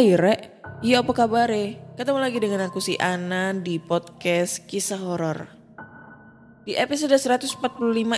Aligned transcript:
Hai 0.00 0.16
Rek, 0.16 0.64
iya 0.80 1.04
apa 1.04 1.12
kabar 1.12 1.52
Ketemu 2.00 2.24
lagi 2.24 2.40
dengan 2.40 2.64
aku 2.64 2.80
si 2.80 2.96
Ana 2.96 3.52
di 3.52 3.76
podcast 3.76 4.64
kisah 4.64 4.96
horor. 4.96 5.44
Di 6.64 6.72
episode 6.72 7.12
145 7.12 7.60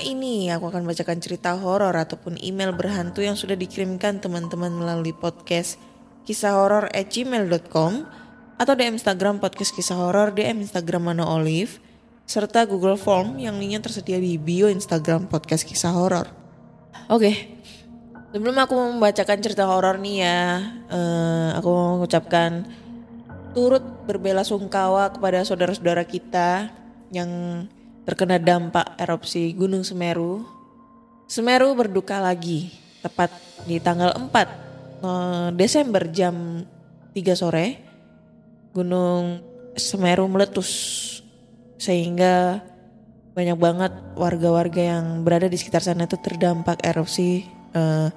ini 0.06 0.46
aku 0.54 0.70
akan 0.70 0.86
bacakan 0.86 1.18
cerita 1.18 1.58
horor 1.58 1.90
ataupun 1.90 2.38
email 2.38 2.70
berhantu 2.70 3.26
yang 3.26 3.34
sudah 3.34 3.58
dikirimkan 3.58 4.22
teman-teman 4.22 4.70
melalui 4.70 5.10
podcast 5.10 5.74
kisah 6.22 6.54
horor 6.54 6.86
at 6.94 7.10
gmail.com 7.10 8.06
atau 8.62 8.72
DM 8.78 8.94
Instagram 8.94 9.42
podcast 9.42 9.74
kisah 9.74 9.98
horor, 9.98 10.30
DM 10.30 10.62
Instagram 10.62 11.10
Mano 11.10 11.26
Olive, 11.34 11.82
serta 12.30 12.62
Google 12.62 12.94
Form 12.94 13.42
yang 13.42 13.58
linknya 13.58 13.82
tersedia 13.82 14.22
di 14.22 14.38
bio 14.38 14.70
Instagram 14.70 15.26
podcast 15.26 15.66
kisah 15.66 15.90
horor. 15.90 16.30
Oke, 17.10 17.51
Sebelum 18.32 18.56
aku 18.56 18.72
membacakan 18.72 19.44
cerita 19.44 19.68
horor 19.68 20.00
nih 20.00 20.24
ya, 20.24 20.40
eh, 20.88 21.48
aku 21.52 21.68
mengucapkan 21.68 22.64
turut 23.52 23.84
berbela 24.08 24.40
sungkawa 24.40 25.12
kepada 25.12 25.44
saudara-saudara 25.44 26.00
kita 26.08 26.72
yang 27.12 27.28
terkena 28.08 28.40
dampak 28.40 28.96
erupsi 28.96 29.52
Gunung 29.52 29.84
Semeru. 29.84 30.48
Semeru 31.28 31.76
berduka 31.76 32.24
lagi, 32.24 32.72
tepat 33.04 33.28
di 33.68 33.76
tanggal 33.84 34.16
4 34.16 34.24
eh, 35.04 35.48
Desember 35.52 36.08
jam 36.08 36.64
3 37.12 37.36
sore. 37.36 37.66
Gunung 38.72 39.44
Semeru 39.76 40.24
meletus 40.32 40.72
sehingga 41.76 42.64
banyak 43.36 43.60
banget 43.60 43.92
warga-warga 44.16 44.96
yang 44.96 45.20
berada 45.20 45.52
di 45.52 45.60
sekitar 45.60 45.84
sana 45.84 46.08
itu 46.08 46.16
terdampak 46.16 46.80
erupsi 46.80 47.60
eh, 47.72 48.08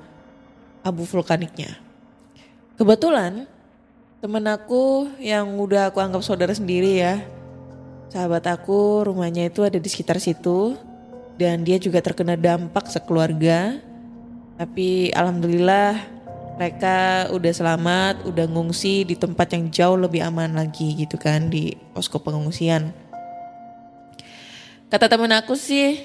abu 0.86 1.04
vulkaniknya. 1.04 1.80
Kebetulan 2.76 3.48
temen 4.20 4.46
aku 4.46 5.10
yang 5.18 5.48
udah 5.58 5.90
aku 5.90 6.04
anggap 6.04 6.22
saudara 6.22 6.52
sendiri 6.52 7.00
ya, 7.00 7.24
sahabat 8.12 8.46
aku 8.48 9.08
rumahnya 9.08 9.48
itu 9.50 9.64
ada 9.64 9.80
di 9.80 9.90
sekitar 9.90 10.22
situ 10.22 10.76
dan 11.36 11.64
dia 11.64 11.82
juga 11.82 12.00
terkena 12.04 12.38
dampak 12.38 12.88
sekeluarga. 12.92 13.80
Tapi 14.56 15.12
alhamdulillah 15.12 16.00
mereka 16.56 17.28
udah 17.36 17.52
selamat, 17.52 18.24
udah 18.24 18.48
ngungsi 18.48 19.04
di 19.04 19.16
tempat 19.20 19.52
yang 19.52 19.68
jauh 19.68 20.00
lebih 20.00 20.24
aman 20.24 20.56
lagi 20.56 20.96
gitu 20.96 21.20
kan 21.20 21.52
di 21.52 21.76
posko 21.92 22.24
pengungsian. 22.24 22.96
Kata 24.88 25.12
temen 25.12 25.36
aku 25.36 25.60
sih 25.60 26.00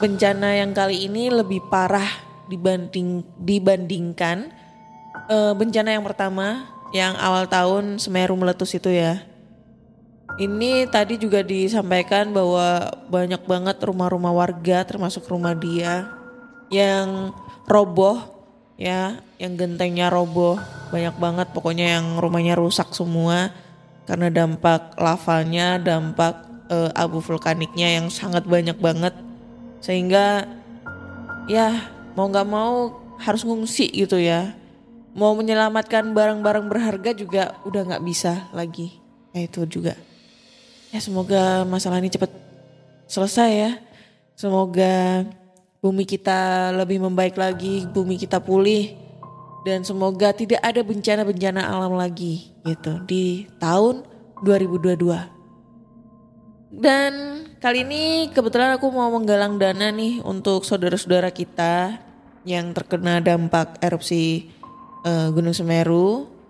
bencana 0.00 0.56
yang 0.56 0.72
kali 0.72 1.04
ini 1.04 1.28
lebih 1.28 1.60
parah 1.68 2.29
dibanding 2.50 3.22
dibandingkan 3.38 4.50
eh, 5.30 5.52
bencana 5.54 5.94
yang 5.94 6.02
pertama 6.02 6.66
yang 6.90 7.14
awal 7.22 7.46
tahun 7.46 8.02
Semeru 8.02 8.34
meletus 8.34 8.74
itu 8.74 8.90
ya. 8.90 9.22
Ini 10.38 10.86
tadi 10.88 11.18
juga 11.18 11.42
disampaikan 11.42 12.30
bahwa 12.30 12.86
banyak 13.10 13.42
banget 13.44 13.76
rumah-rumah 13.82 14.30
warga 14.30 14.86
termasuk 14.86 15.26
rumah 15.26 15.58
dia 15.58 16.06
yang 16.70 17.34
roboh 17.66 18.22
ya, 18.78 19.18
yang 19.42 19.58
gentengnya 19.58 20.08
roboh. 20.08 20.58
Banyak 20.94 21.18
banget 21.18 21.48
pokoknya 21.54 21.98
yang 21.98 22.06
rumahnya 22.18 22.54
rusak 22.58 22.94
semua 22.94 23.50
karena 24.06 24.30
dampak 24.30 24.94
lavanya, 24.98 25.78
dampak 25.78 26.46
eh, 26.70 26.90
abu 26.94 27.18
vulkaniknya 27.18 28.00
yang 28.00 28.06
sangat 28.08 28.46
banyak 28.46 28.78
banget. 28.78 29.14
Sehingga 29.82 30.46
ya 31.50 31.99
mau 32.14 32.26
nggak 32.30 32.48
mau 32.48 33.00
harus 33.20 33.44
ngungsi 33.44 33.92
gitu 33.92 34.16
ya. 34.16 34.56
Mau 35.12 35.34
menyelamatkan 35.34 36.14
barang-barang 36.14 36.70
berharga 36.70 37.10
juga 37.12 37.58
udah 37.66 37.82
nggak 37.84 38.04
bisa 38.06 38.46
lagi. 38.54 39.02
Ya 39.34 39.46
itu 39.46 39.66
juga. 39.66 39.94
Ya 40.90 40.98
semoga 40.98 41.66
masalah 41.66 41.98
ini 42.02 42.10
cepat 42.10 42.30
selesai 43.10 43.50
ya. 43.50 43.72
Semoga 44.38 45.26
bumi 45.82 46.06
kita 46.06 46.70
lebih 46.74 47.02
membaik 47.02 47.36
lagi, 47.36 47.84
bumi 47.90 48.16
kita 48.16 48.38
pulih. 48.40 48.94
Dan 49.60 49.84
semoga 49.84 50.32
tidak 50.32 50.64
ada 50.64 50.80
bencana-bencana 50.80 51.68
alam 51.68 51.92
lagi 51.92 52.48
gitu 52.64 52.96
di 53.04 53.44
tahun 53.60 54.08
2022. 54.40 55.04
Dan 56.80 57.44
kali 57.60 57.84
ini 57.84 58.32
kebetulan 58.32 58.80
aku 58.80 58.88
mau 58.88 59.12
menggalang 59.12 59.60
dana 59.60 59.92
nih 59.92 60.24
untuk 60.24 60.64
saudara-saudara 60.64 61.28
kita 61.28 62.00
yang 62.48 62.72
terkena 62.72 63.20
dampak 63.20 63.76
erupsi 63.84 64.48
eh, 65.04 65.28
Gunung 65.28 65.52
Semeru. 65.52 66.40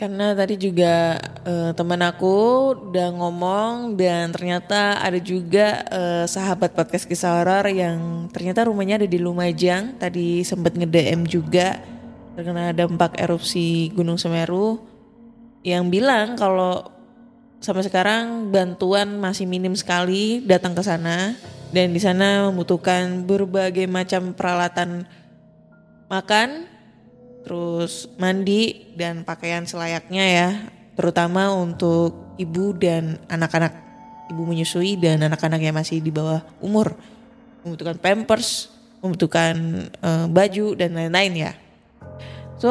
Karena 0.00 0.32
tadi 0.32 0.56
juga 0.56 1.20
eh, 1.44 1.76
teman 1.76 2.00
aku 2.00 2.72
udah 2.88 3.08
ngomong 3.20 4.00
dan 4.00 4.32
ternyata 4.32 4.96
ada 4.96 5.20
juga 5.20 5.84
eh, 5.92 6.24
sahabat 6.24 6.72
podcast 6.72 7.04
kisah 7.04 7.36
horor 7.36 7.68
yang 7.68 8.32
ternyata 8.32 8.64
rumahnya 8.64 9.04
ada 9.04 9.08
di 9.12 9.20
Lumajang. 9.20 10.00
Tadi 10.00 10.40
sempat 10.40 10.72
nge-DM 10.72 11.28
juga 11.28 11.84
terkena 12.32 12.72
dampak 12.72 13.20
erupsi 13.20 13.92
Gunung 13.92 14.16
Semeru 14.16 14.80
yang 15.60 15.92
bilang 15.92 16.40
kalau 16.40 16.99
sampai 17.60 17.84
sekarang 17.84 18.48
bantuan 18.48 19.20
masih 19.20 19.44
minim 19.44 19.76
sekali 19.76 20.42
datang 20.42 20.72
ke 20.72 20.82
sana. 20.82 21.36
Dan 21.70 21.94
di 21.94 22.02
sana 22.02 22.50
membutuhkan 22.50 23.22
berbagai 23.22 23.86
macam 23.86 24.34
peralatan 24.34 25.06
makan, 26.10 26.66
terus 27.46 28.10
mandi 28.18 28.90
dan 28.98 29.22
pakaian 29.22 29.62
selayaknya 29.62 30.24
ya, 30.26 30.48
terutama 30.98 31.54
untuk 31.54 32.34
ibu 32.42 32.74
dan 32.74 33.22
anak-anak. 33.30 33.70
Ibu 34.34 34.42
menyusui 34.42 34.98
dan 34.98 35.22
anak-anak 35.22 35.62
yang 35.62 35.78
masih 35.78 36.02
di 36.02 36.10
bawah 36.10 36.42
umur, 36.58 36.98
membutuhkan 37.62 38.02
pampers, 38.02 38.66
membutuhkan 38.98 39.54
eh, 39.94 40.26
baju 40.26 40.74
dan 40.74 40.90
lain-lain 40.90 41.34
ya. 41.38 41.52
So 42.60 42.68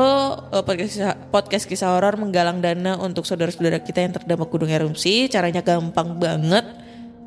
eh, 0.54 0.62
podcast 0.62 0.92
kisah, 0.94 1.18
podcast 1.34 1.66
kisah 1.66 1.90
horor 1.98 2.14
menggalang 2.22 2.62
dana 2.62 3.02
untuk 3.02 3.26
saudara-saudara 3.26 3.82
kita 3.82 4.06
yang 4.06 4.14
terdampak 4.14 4.46
gunung 4.54 4.70
erupsi. 4.70 5.26
Caranya 5.26 5.66
gampang 5.66 6.14
banget. 6.22 6.62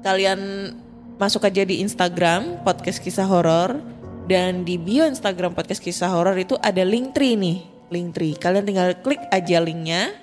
Kalian 0.06 0.70
masuk 1.18 1.42
aja 1.42 1.66
di 1.66 1.82
Instagram 1.82 2.62
podcast 2.62 3.02
kisah 3.02 3.26
horor 3.26 3.82
dan 4.30 4.62
di 4.62 4.78
bio 4.78 5.02
Instagram 5.02 5.58
podcast 5.58 5.82
kisah 5.82 6.14
horor 6.14 6.38
itu 6.38 6.54
ada 6.62 6.86
link 6.86 7.10
tree 7.18 7.34
nih, 7.34 7.66
link 7.90 8.14
tree. 8.14 8.38
Kalian 8.38 8.62
tinggal 8.62 8.94
klik 9.02 9.22
aja 9.34 9.58
linknya 9.58 10.14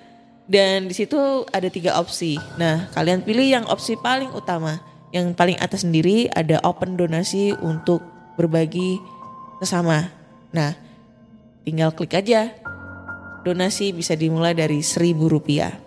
dan 0.48 0.88
di 0.88 0.96
situ 0.96 1.44
ada 1.52 1.68
tiga 1.68 2.00
opsi. 2.00 2.40
Nah 2.56 2.88
kalian 2.96 3.20
pilih 3.20 3.52
yang 3.52 3.66
opsi 3.68 4.00
paling 4.00 4.32
utama. 4.32 4.80
Yang 5.12 5.36
paling 5.36 5.58
atas 5.60 5.84
sendiri 5.84 6.32
ada 6.32 6.64
open 6.64 6.96
donasi 6.96 7.52
untuk 7.60 8.00
berbagi 8.40 8.96
sesama. 9.60 10.08
Nah 10.56 10.89
tinggal 11.64 11.92
klik 11.96 12.16
aja. 12.16 12.54
Donasi 13.44 13.96
bisa 13.96 14.14
dimulai 14.20 14.52
dari 14.52 14.84
seribu 14.84 15.32
rupiah. 15.32 15.80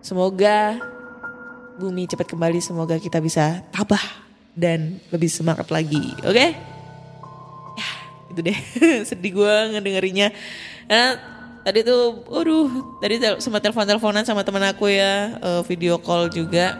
Semoga 0.00 0.80
bumi 1.76 2.08
cepat 2.08 2.28
kembali, 2.28 2.60
semoga 2.60 2.96
kita 2.96 3.20
bisa 3.20 3.64
tabah 3.72 4.00
dan 4.56 5.00
lebih 5.12 5.28
semangat 5.28 5.68
lagi, 5.68 6.12
oke? 6.24 6.46
Ya, 7.76 7.90
itu 8.32 8.40
deh. 8.40 8.58
Sedih 9.08 9.32
gue 9.36 9.54
ngedengerinnya. 9.76 10.32
Nah, 10.88 11.16
tadi 11.64 11.84
tuh, 11.84 12.24
aduh, 12.28 13.00
tadi 13.00 13.20
sempat 13.40 13.60
telepon-teleponan 13.64 14.24
sama 14.24 14.44
teman 14.44 14.64
aku 14.68 14.88
ya, 14.88 15.36
eh, 15.40 15.62
video 15.68 16.00
call 16.00 16.28
juga. 16.32 16.76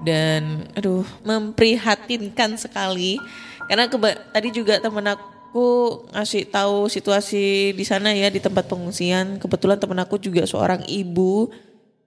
Dan 0.00 0.64
aduh, 0.72 1.04
memprihatinkan 1.24 2.56
sekali. 2.56 3.20
Karena 3.68 3.86
tadi 4.32 4.48
juga 4.50 4.80
teman 4.80 5.04
aku 5.12 5.29
ngasih 6.14 6.46
tahu 6.46 6.86
situasi 6.86 7.74
di 7.74 7.84
sana 7.86 8.14
ya 8.14 8.30
di 8.30 8.38
tempat 8.38 8.70
pengungsian. 8.70 9.42
Kebetulan 9.42 9.80
teman 9.80 9.98
aku 9.98 10.20
juga 10.20 10.46
seorang 10.46 10.86
ibu. 10.86 11.50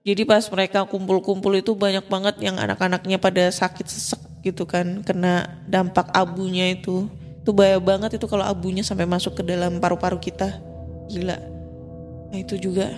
Jadi 0.04 0.24
pas 0.28 0.44
mereka 0.52 0.84
kumpul-kumpul 0.84 1.56
itu 1.56 1.72
banyak 1.72 2.04
banget 2.08 2.36
yang 2.40 2.60
anak-anaknya 2.60 3.16
pada 3.16 3.48
sakit 3.48 3.88
sesek 3.88 4.20
gitu 4.44 4.68
kan 4.68 5.00
kena 5.00 5.60
dampak 5.68 6.12
abunya 6.12 6.76
itu. 6.76 7.08
Itu 7.40 7.52
bahaya 7.52 7.80
banget 7.80 8.16
itu 8.16 8.24
kalau 8.28 8.44
abunya 8.44 8.84
sampai 8.84 9.04
masuk 9.08 9.40
ke 9.40 9.42
dalam 9.44 9.80
paru-paru 9.80 10.20
kita. 10.20 10.60
Gila. 11.08 11.36
Nah 12.32 12.38
itu 12.40 12.56
juga. 12.56 12.92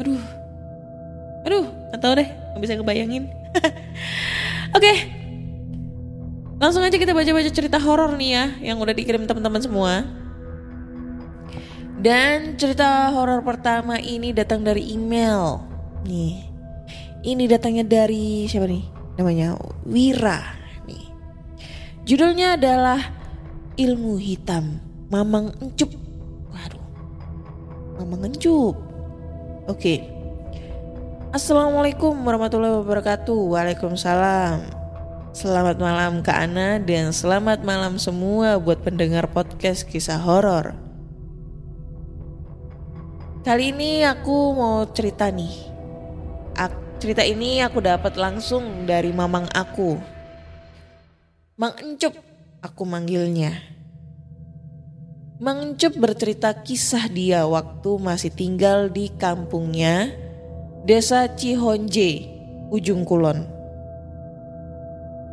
Aduh. 0.00 0.20
Aduh, 1.44 1.64
gak 1.92 2.00
tau 2.00 2.12
deh. 2.16 2.28
Gak 2.28 2.60
bisa 2.60 2.76
ngebayangin. 2.76 3.28
Oke. 4.76 5.19
Langsung 6.60 6.84
aja 6.84 7.00
kita 7.00 7.16
baca-baca 7.16 7.48
cerita 7.48 7.80
horor 7.80 8.20
nih 8.20 8.30
ya. 8.36 8.44
Yang 8.60 8.76
udah 8.84 8.94
dikirim 8.94 9.24
teman-teman 9.24 9.64
semua. 9.64 10.04
Dan 11.96 12.60
cerita 12.60 13.08
horor 13.16 13.40
pertama 13.40 13.96
ini 13.96 14.36
datang 14.36 14.60
dari 14.60 14.92
email. 14.92 15.64
Nih. 16.04 16.44
Ini 17.24 17.48
datangnya 17.48 17.84
dari 17.84 18.44
siapa 18.44 18.68
nih? 18.68 18.84
Namanya 19.16 19.56
Wira 19.88 20.40
nih. 20.84 21.04
Judulnya 22.04 22.60
adalah 22.60 23.00
Ilmu 23.76 24.20
Hitam 24.20 24.80
Mamang 25.08 25.56
Encup. 25.64 25.92
Waduh. 26.52 26.84
Mamang 28.00 28.28
Encup. 28.28 28.76
Oke. 29.64 30.04
Assalamualaikum 31.32 32.16
warahmatullahi 32.20 32.80
wabarakatuh. 32.84 33.38
Waalaikumsalam. 33.48 34.79
Selamat 35.30 35.78
malam 35.78 36.26
Kak 36.26 36.34
Ana 36.34 36.82
dan 36.82 37.14
selamat 37.14 37.62
malam 37.62 38.02
semua 38.02 38.58
buat 38.58 38.82
pendengar 38.82 39.30
podcast 39.30 39.86
kisah 39.86 40.18
horor. 40.18 40.74
Kali 43.46 43.70
ini 43.70 44.02
aku 44.02 44.58
mau 44.58 44.82
cerita 44.90 45.30
nih. 45.30 45.70
Cerita 47.00 47.22
ini 47.22 47.62
aku 47.62 47.78
dapat 47.78 48.18
langsung 48.18 48.84
dari 48.90 49.14
mamang 49.14 49.46
aku. 49.54 49.96
Mang 51.56 51.78
Encup, 51.78 52.12
aku 52.58 52.82
manggilnya. 52.82 53.54
Mang 55.38 55.62
Encup 55.62 55.94
bercerita 55.94 56.52
kisah 56.58 57.06
dia 57.06 57.46
waktu 57.46 58.02
masih 58.02 58.34
tinggal 58.34 58.90
di 58.92 59.08
kampungnya, 59.14 60.10
Desa 60.84 61.24
Cihonje, 61.32 62.28
ujung 62.68 63.06
kulon. 63.06 63.59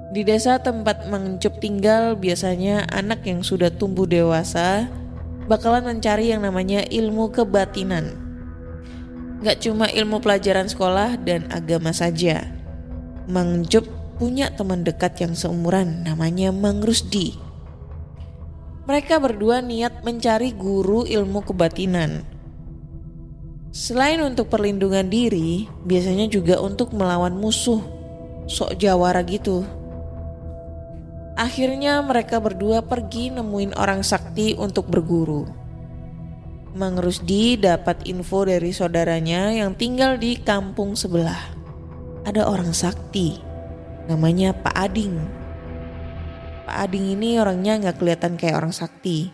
Di 0.07 0.23
desa 0.23 0.55
tempat 0.63 1.11
Mang 1.11 1.35
Encup 1.35 1.59
tinggal 1.59 2.15
biasanya 2.15 2.87
anak 2.87 3.27
yang 3.27 3.43
sudah 3.43 3.67
tumbuh 3.67 4.07
dewasa 4.07 4.87
bakalan 5.51 5.83
mencari 5.83 6.31
yang 6.31 6.47
namanya 6.47 6.87
ilmu 6.87 7.27
kebatinan. 7.35 8.15
Gak 9.43 9.67
cuma 9.67 9.91
ilmu 9.91 10.23
pelajaran 10.23 10.71
sekolah 10.71 11.19
dan 11.27 11.51
agama 11.51 11.91
saja. 11.91 12.47
Mang 13.27 13.63
Encup 13.63 13.83
punya 14.15 14.47
teman 14.55 14.87
dekat 14.87 15.19
yang 15.19 15.35
seumuran 15.35 16.07
namanya 16.07 16.55
Mang 16.55 16.79
Rusdi. 16.79 17.35
Mereka 18.87 19.19
berdua 19.19 19.59
niat 19.59 20.07
mencari 20.07 20.55
guru 20.55 21.03
ilmu 21.03 21.43
kebatinan. 21.43 22.23
Selain 23.75 24.23
untuk 24.23 24.47
perlindungan 24.47 25.11
diri, 25.11 25.67
biasanya 25.83 26.31
juga 26.31 26.63
untuk 26.63 26.95
melawan 26.95 27.35
musuh. 27.35 27.83
Sok 28.47 28.79
jawara 28.79 29.21
gitu. 29.27 29.67
Akhirnya 31.37 32.01
mereka 32.01 32.41
berdua 32.41 32.81
pergi 32.81 33.29
nemuin 33.29 33.77
orang 33.77 34.01
sakti 34.01 34.57
untuk 34.57 34.89
berguru. 34.89 35.45
Mang 36.73 36.97
Rusdi 36.97 37.61
dapat 37.61 38.09
info 38.09 38.41
dari 38.41 38.73
saudaranya 38.73 39.53
yang 39.53 39.77
tinggal 39.77 40.17
di 40.17 40.41
kampung 40.41 40.97
sebelah. 40.97 41.53
Ada 42.25 42.49
orang 42.49 42.73
sakti, 42.73 43.37
namanya 44.09 44.49
Pak 44.49 44.75
Ading. 44.89 45.15
Pak 46.65 46.89
Ading 46.89 47.05
ini 47.13 47.37
orangnya 47.37 47.85
nggak 47.85 48.01
kelihatan 48.01 48.33
kayak 48.33 48.57
orang 48.57 48.73
sakti. 48.73 49.29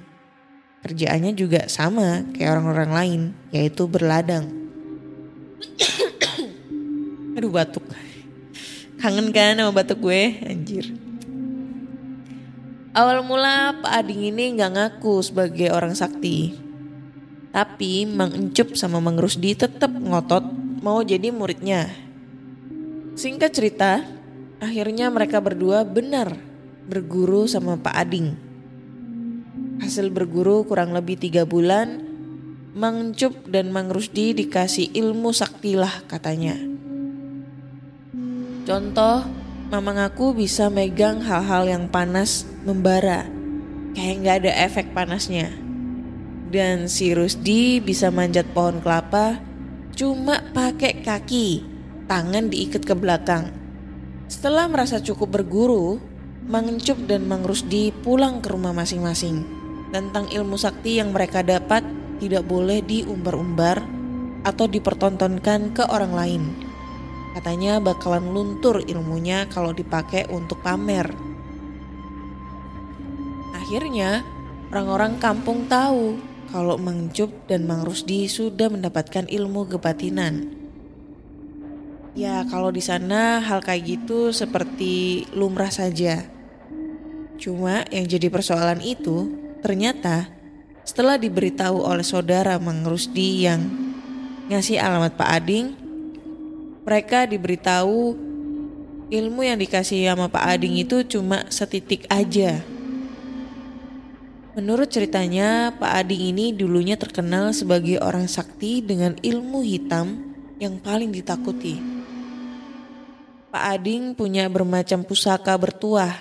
Kerjaannya 0.83 1.31
juga 1.39 1.71
sama 1.71 2.27
kayak 2.35 2.59
orang-orang 2.59 2.91
lain, 2.91 3.21
yaitu 3.55 3.87
berladang. 3.87 4.51
Aduh 7.39 7.47
batuk. 7.47 7.87
Kangen 8.99 9.31
kan 9.31 9.55
sama 9.55 9.71
batuk 9.71 10.03
gue, 10.03 10.43
anjir. 10.43 11.02
Awal 12.93 13.25
mula 13.25 13.73
Pak 13.81 13.89
Ading 14.05 14.29
ini 14.29 14.53
nggak 14.53 14.71
ngaku 14.77 15.25
sebagai 15.25 15.73
orang 15.73 15.97
sakti. 15.97 16.53
Tapi 17.49 18.05
Mang 18.05 18.29
Encup 18.37 18.77
sama 18.77 19.01
Mang 19.01 19.17
Rusdi 19.17 19.57
tetap 19.57 19.89
ngotot 19.89 20.45
mau 20.85 21.01
jadi 21.01 21.33
muridnya. 21.33 21.89
Singkat 23.17 23.49
cerita, 23.49 24.05
akhirnya 24.61 25.09
mereka 25.09 25.41
berdua 25.41 25.81
benar 25.81 26.37
berguru 26.85 27.49
sama 27.49 27.81
Pak 27.81 27.97
Ading. 27.97 28.27
Hasil 29.81 30.13
berguru 30.13 30.61
kurang 30.61 30.93
lebih 30.93 31.17
tiga 31.17 31.49
bulan, 31.49 31.97
Mang 32.77 33.09
Encup 33.09 33.49
dan 33.49 33.73
Mang 33.73 33.89
Rusdi 33.89 34.37
dikasih 34.37 34.93
ilmu 34.93 35.33
sakti 35.33 35.73
lah 35.73 36.05
katanya. 36.05 36.61
Contoh, 38.69 39.42
mamang 39.73 40.05
aku 40.05 40.37
bisa 40.37 40.69
megang 40.69 41.17
hal-hal 41.25 41.65
yang 41.65 41.89
panas 41.89 42.45
membara. 42.61 43.25
Kayak 43.97 44.15
nggak 44.21 44.35
ada 44.45 44.51
efek 44.69 44.93
panasnya. 44.93 45.49
Dan 46.53 46.85
si 46.85 47.17
Rusdi 47.17 47.81
bisa 47.81 48.13
manjat 48.13 48.45
pohon 48.53 48.77
kelapa 48.85 49.41
cuma 49.97 50.45
pakai 50.53 51.01
kaki, 51.01 51.65
tangan 52.05 52.53
diikat 52.53 52.85
ke 52.85 52.93
belakang. 52.93 53.49
Setelah 54.29 54.69
merasa 54.69 55.01
cukup 55.01 55.41
berguru, 55.41 55.97
Mang 56.45 56.69
Encup 56.69 57.09
dan 57.09 57.25
Mang 57.25 57.41
Rusdi 57.41 57.89
pulang 57.89 58.45
ke 58.45 58.53
rumah 58.53 58.77
masing-masing. 58.77 59.41
Tentang 59.89 60.29
ilmu 60.29 60.53
sakti 60.53 61.01
yang 61.01 61.09
mereka 61.09 61.41
dapat 61.41 61.81
tidak 62.21 62.45
boleh 62.45 62.85
diumbar-umbar 62.85 63.81
atau 64.45 64.69
dipertontonkan 64.69 65.73
ke 65.73 65.81
orang 65.89 66.13
lain. 66.13 66.62
Katanya 67.33 67.81
bakalan 67.81 68.29
luntur 68.29 68.85
ilmunya 68.85 69.49
kalau 69.49 69.73
dipakai 69.73 70.29
untuk 70.29 70.61
pamer. 70.61 71.09
Akhirnya, 73.57 74.21
orang-orang 74.69 75.17
kampung 75.17 75.65
tahu 75.65 76.17
kalau 76.53 76.77
Mang 76.77 77.09
Cup 77.09 77.33
dan 77.49 77.65
Mang 77.65 77.81
Rusdi 77.81 78.29
sudah 78.29 78.69
mendapatkan 78.69 79.25
ilmu 79.25 79.65
kebatinan. 79.65 80.53
Ya, 82.13 82.45
kalau 82.45 82.69
di 82.69 82.85
sana 82.85 83.41
hal 83.41 83.65
kayak 83.65 83.81
gitu 83.89 84.29
seperti 84.29 85.25
lumrah 85.33 85.73
saja. 85.73 86.29
Cuma 87.41 87.81
yang 87.89 88.05
jadi 88.05 88.29
persoalan 88.29 88.85
itu 88.85 89.33
ternyata 89.65 90.29
setelah 90.85 91.17
diberitahu 91.17 91.81
oleh 91.81 92.05
saudara 92.05 92.61
Mang 92.61 92.85
Rusdi 92.85 93.49
yang 93.49 93.65
ngasih 94.53 94.77
alamat 94.77 95.17
Pak 95.17 95.29
Ading, 95.41 95.82
mereka 96.83 97.23
diberitahu 97.23 98.15
ilmu 99.07 99.41
yang 99.43 99.59
dikasih 99.59 100.11
sama 100.11 100.27
Pak 100.27 100.43
Ading 100.59 100.83
itu 100.83 101.03
cuma 101.07 101.47
setitik 101.47 102.03
aja. 102.11 102.59
Menurut 104.53 104.85
ceritanya, 104.91 105.73
Pak 105.73 106.05
Ading 106.05 106.29
ini 106.29 106.45
dulunya 106.53 106.93
terkenal 106.93 107.57
sebagai 107.57 107.97
orang 108.03 108.29
sakti 108.29 108.85
dengan 108.85 109.17
ilmu 109.17 109.65
hitam 109.65 110.21
yang 110.61 110.77
paling 110.77 111.09
ditakuti. 111.09 111.81
Pak 113.49 113.63
Ading 113.79 114.13
punya 114.13 114.45
bermacam 114.49 115.01
pusaka 115.01 115.57
bertuah 115.57 116.13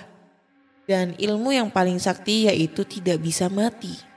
dan 0.89 1.13
ilmu 1.17 1.53
yang 1.53 1.69
paling 1.69 1.97
sakti 2.01 2.49
yaitu 2.49 2.85
tidak 2.85 3.21
bisa 3.21 3.49
mati. 3.49 4.12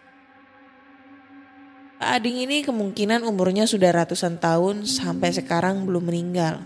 Pak 1.97 2.21
Ading 2.21 2.45
ini 2.45 2.61
kemungkinan 2.61 3.25
umurnya 3.25 3.65
sudah 3.65 3.89
ratusan 3.89 4.37
tahun 4.37 4.85
sampai 4.85 5.33
sekarang 5.33 5.89
belum 5.89 6.13
meninggal. 6.13 6.61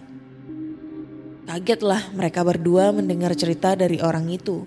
Kagetlah 1.47 2.11
mereka 2.11 2.43
berdua 2.43 2.91
mendengar 2.91 3.31
cerita 3.39 3.79
dari 3.79 4.03
orang 4.03 4.27
itu. 4.27 4.67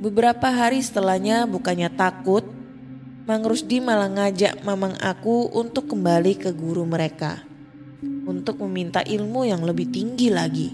Beberapa 0.00 0.48
hari 0.48 0.80
setelahnya 0.80 1.44
bukannya 1.44 1.92
takut, 1.92 2.40
Mang 3.28 3.44
Rusdi 3.44 3.84
malah 3.84 4.08
ngajak 4.08 4.64
mamang 4.64 4.96
aku 4.96 5.52
untuk 5.60 5.92
kembali 5.92 6.32
ke 6.40 6.48
guru 6.56 6.88
mereka. 6.88 7.44
Untuk 8.24 8.64
meminta 8.64 9.04
ilmu 9.04 9.44
yang 9.44 9.60
lebih 9.60 9.92
tinggi 9.92 10.32
lagi. 10.32 10.72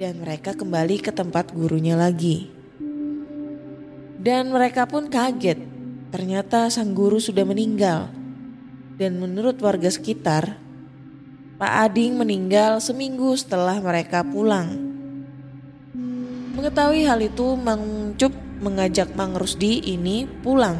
Dan 0.00 0.24
mereka 0.24 0.56
kembali 0.56 1.04
ke 1.04 1.12
tempat 1.12 1.52
gurunya 1.52 2.00
lagi. 2.00 2.48
Dan 4.16 4.56
mereka 4.56 4.88
pun 4.88 5.12
kaget 5.12 5.74
ternyata 6.14 6.70
sang 6.70 6.94
guru 6.94 7.18
sudah 7.18 7.42
meninggal. 7.42 8.06
Dan 8.94 9.18
menurut 9.18 9.58
warga 9.58 9.90
sekitar, 9.90 10.62
Pak 11.58 11.90
Ading 11.90 12.14
meninggal 12.14 12.78
seminggu 12.78 13.34
setelah 13.34 13.82
mereka 13.82 14.22
pulang. 14.22 14.78
Mengetahui 16.54 17.02
hal 17.02 17.18
itu, 17.18 17.58
Mang 17.58 18.14
Cup 18.14 18.30
mengajak 18.62 19.10
Mang 19.18 19.34
Rusdi 19.34 19.82
ini 19.82 20.30
pulang. 20.38 20.78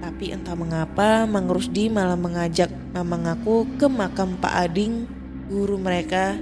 Tapi 0.00 0.32
entah 0.32 0.56
mengapa 0.56 1.28
Mang 1.28 1.52
Rusdi 1.52 1.92
malah 1.92 2.16
mengajak 2.16 2.72
Mamang 2.96 3.28
aku 3.28 3.68
ke 3.76 3.92
makam 3.92 4.40
Pak 4.40 4.72
Ading, 4.72 5.04
guru 5.52 5.76
mereka, 5.76 6.40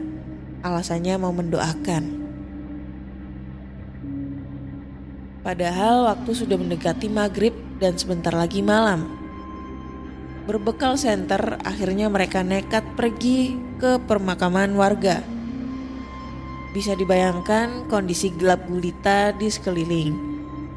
alasannya 0.62 1.18
mau 1.18 1.34
mendoakan. 1.34 2.15
Padahal 5.46 6.10
waktu 6.10 6.34
sudah 6.34 6.58
mendekati 6.58 7.06
maghrib 7.06 7.54
dan 7.78 7.94
sebentar 7.94 8.34
lagi 8.34 8.66
malam. 8.66 9.06
Berbekal 10.42 10.98
senter, 10.98 11.62
akhirnya 11.62 12.10
mereka 12.10 12.42
nekat 12.42 12.82
pergi 12.98 13.54
ke 13.78 14.02
permakaman 14.10 14.74
warga. 14.74 15.22
Bisa 16.74 16.98
dibayangkan 16.98 17.86
kondisi 17.86 18.34
gelap 18.34 18.66
gulita 18.66 19.30
di 19.38 19.46
sekeliling 19.46 20.18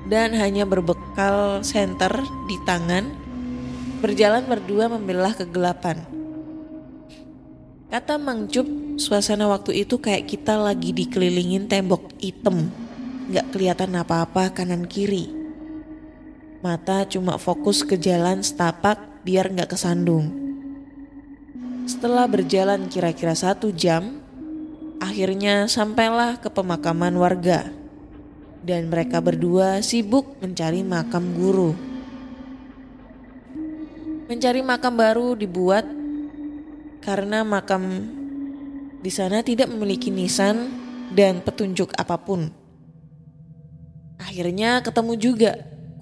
dan 0.05 0.37
hanya 0.37 0.69
berbekal 0.69 1.65
senter 1.65 2.21
di 2.45 2.61
tangan, 2.61 3.09
berjalan 4.05 4.45
berdua 4.45 4.85
membelah 4.85 5.33
kegelapan. 5.33 6.05
Kata 7.89 8.21
Mang 8.21 8.45
Cup, 8.45 8.69
suasana 9.01 9.49
waktu 9.49 9.81
itu 9.81 9.97
kayak 9.97 10.29
kita 10.29 10.61
lagi 10.61 10.93
dikelilingin 10.93 11.65
tembok 11.65 12.13
hitam 12.21 12.69
Gak 13.29 13.53
kelihatan 13.53 13.93
apa-apa 13.93 14.49
kanan 14.49 14.89
kiri. 14.89 15.29
Mata 16.65 17.05
cuma 17.05 17.37
fokus 17.37 17.85
ke 17.85 17.93
jalan 17.93 18.41
setapak 18.41 19.21
biar 19.21 19.53
gak 19.53 19.77
kesandung. 19.77 20.33
Setelah 21.85 22.25
berjalan 22.25 22.89
kira-kira 22.89 23.37
satu 23.37 23.69
jam, 23.69 24.17
akhirnya 24.97 25.69
sampailah 25.69 26.41
ke 26.41 26.49
pemakaman 26.49 27.13
warga. 27.21 27.69
Dan 28.65 28.89
mereka 28.89 29.21
berdua 29.21 29.85
sibuk 29.85 30.37
mencari 30.41 30.81
makam 30.81 31.33
guru. 31.37 31.77
Mencari 34.25 34.61
makam 34.65 34.93
baru 34.97 35.37
dibuat 35.37 35.85
karena 37.01 37.45
makam 37.45 38.09
di 38.99 39.11
sana 39.13 39.45
tidak 39.45 39.71
memiliki 39.71 40.11
nisan 40.11 40.69
dan 41.15 41.41
petunjuk 41.45 41.95
apa 41.95 42.19
pun. 42.19 42.58
Akhirnya 44.19 44.83
ketemu 44.83 45.13
juga 45.15 45.51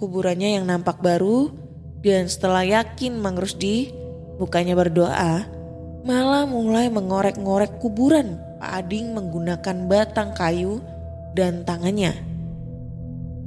kuburannya 0.01 0.57
yang 0.57 0.65
nampak 0.65 0.99
baru 0.99 1.53
dan 2.01 2.25
setelah 2.25 2.65
yakin 2.65 3.17
Mang 3.17 3.37
Rusdi 3.37 3.93
bukannya 4.41 4.73
berdoa, 4.73 5.45
malah 6.05 6.49
mulai 6.49 6.89
mengorek-ngorek 6.89 7.77
kuburan 7.77 8.41
Pak 8.57 8.71
Ading 8.85 9.13
menggunakan 9.13 9.77
batang 9.85 10.33
kayu 10.33 10.81
dan 11.37 11.61
tangannya 11.61 12.17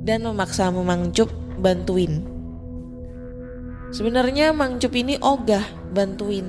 dan 0.06 0.22
memaksa 0.24 0.70
Mang 0.70 1.10
Cup 1.10 1.28
bantuin. 1.58 2.22
Sebenarnya 3.90 4.54
Mang 4.54 4.78
Cup 4.78 4.94
ini 4.94 5.18
ogah 5.18 5.66
bantuin, 5.90 6.46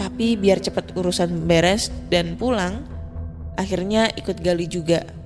tapi 0.00 0.34
biar 0.34 0.64
cepat 0.64 0.96
urusan 0.96 1.44
beres 1.44 1.92
dan 2.08 2.40
pulang, 2.40 2.88
akhirnya 3.60 4.08
ikut 4.16 4.40
gali 4.40 4.64
juga. 4.64 5.19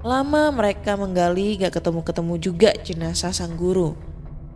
Lama 0.00 0.48
mereka 0.48 0.96
menggali 0.96 1.60
gak 1.60 1.76
ketemu-ketemu 1.76 2.34
juga 2.40 2.70
jenazah 2.80 3.36
sang 3.36 3.52
guru. 3.60 3.92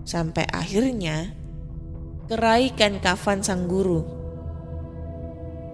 Sampai 0.08 0.48
akhirnya 0.48 1.36
keraikan 2.32 2.96
kafan 2.96 3.44
sang 3.44 3.68
guru. 3.68 4.04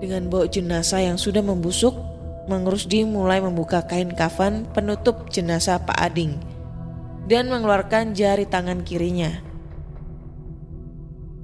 Dengan 0.02 0.26
bawa 0.26 0.50
jenazah 0.50 1.06
yang 1.06 1.20
sudah 1.20 1.44
membusuk, 1.44 1.94
Mang 2.50 2.66
Rusdi 2.66 3.06
mulai 3.06 3.38
membuka 3.38 3.86
kain 3.86 4.10
kafan 4.10 4.66
penutup 4.74 5.30
jenazah 5.30 5.78
Pak 5.86 5.94
Ading 6.02 6.34
dan 7.30 7.46
mengeluarkan 7.46 8.10
jari 8.10 8.48
tangan 8.48 8.82
kirinya. 8.82 9.38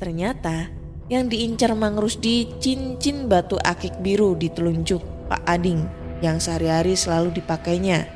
Ternyata 0.03 0.67
yang 1.07 1.31
diincar 1.31 1.79
Mang 1.79 1.95
Rusdi 1.95 2.59
cincin 2.59 3.31
batu 3.31 3.55
akik 3.55 4.03
biru 4.03 4.35
di 4.35 4.51
telunjuk 4.51 5.31
Pak 5.31 5.47
Ading 5.47 5.87
yang 6.25 6.43
sehari-hari 6.43 6.99
selalu 6.99 7.39
dipakainya. 7.39 8.16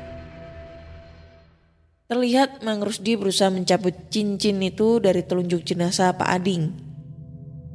Terlihat 2.11 2.59
Mang 2.67 2.83
Rusdi 2.83 3.15
berusaha 3.15 3.47
mencabut 3.47 3.95
cincin 4.11 4.59
itu 4.59 4.99
dari 4.99 5.23
telunjuk 5.23 5.63
jenazah 5.63 6.11
Pak 6.11 6.27
Ading. 6.27 6.63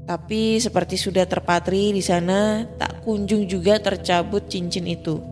Tapi 0.04 0.60
seperti 0.60 1.00
sudah 1.00 1.24
terpatri 1.24 1.96
di 1.96 2.04
sana, 2.04 2.68
tak 2.76 3.00
kunjung 3.00 3.48
juga 3.48 3.80
tercabut 3.80 4.44
cincin 4.44 4.92
itu. 4.92 5.24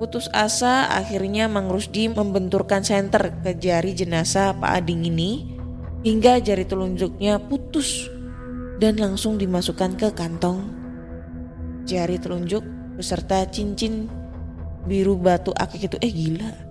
Putus 0.00 0.32
asa, 0.32 0.88
akhirnya 0.96 1.44
Mang 1.44 1.68
Rusdi 1.68 2.08
membenturkan 2.08 2.80
senter 2.80 3.36
ke 3.44 3.52
jari 3.52 3.92
jenazah 3.92 4.56
Pak 4.56 4.72
Ading 4.72 5.04
ini 5.04 5.60
hingga 6.08 6.40
jari 6.40 6.64
telunjuknya 6.64 7.36
putus 7.52 8.08
dan 8.80 8.96
langsung 8.96 9.36
dimasukkan 9.36 10.00
ke 10.00 10.08
kantong. 10.16 10.72
Jari 11.84 12.16
telunjuk 12.16 12.64
beserta 12.96 13.44
cincin 13.52 14.08
biru 14.88 15.20
batu 15.20 15.52
akik 15.52 15.92
itu 15.92 15.96
eh 16.00 16.08
gila 16.08 16.63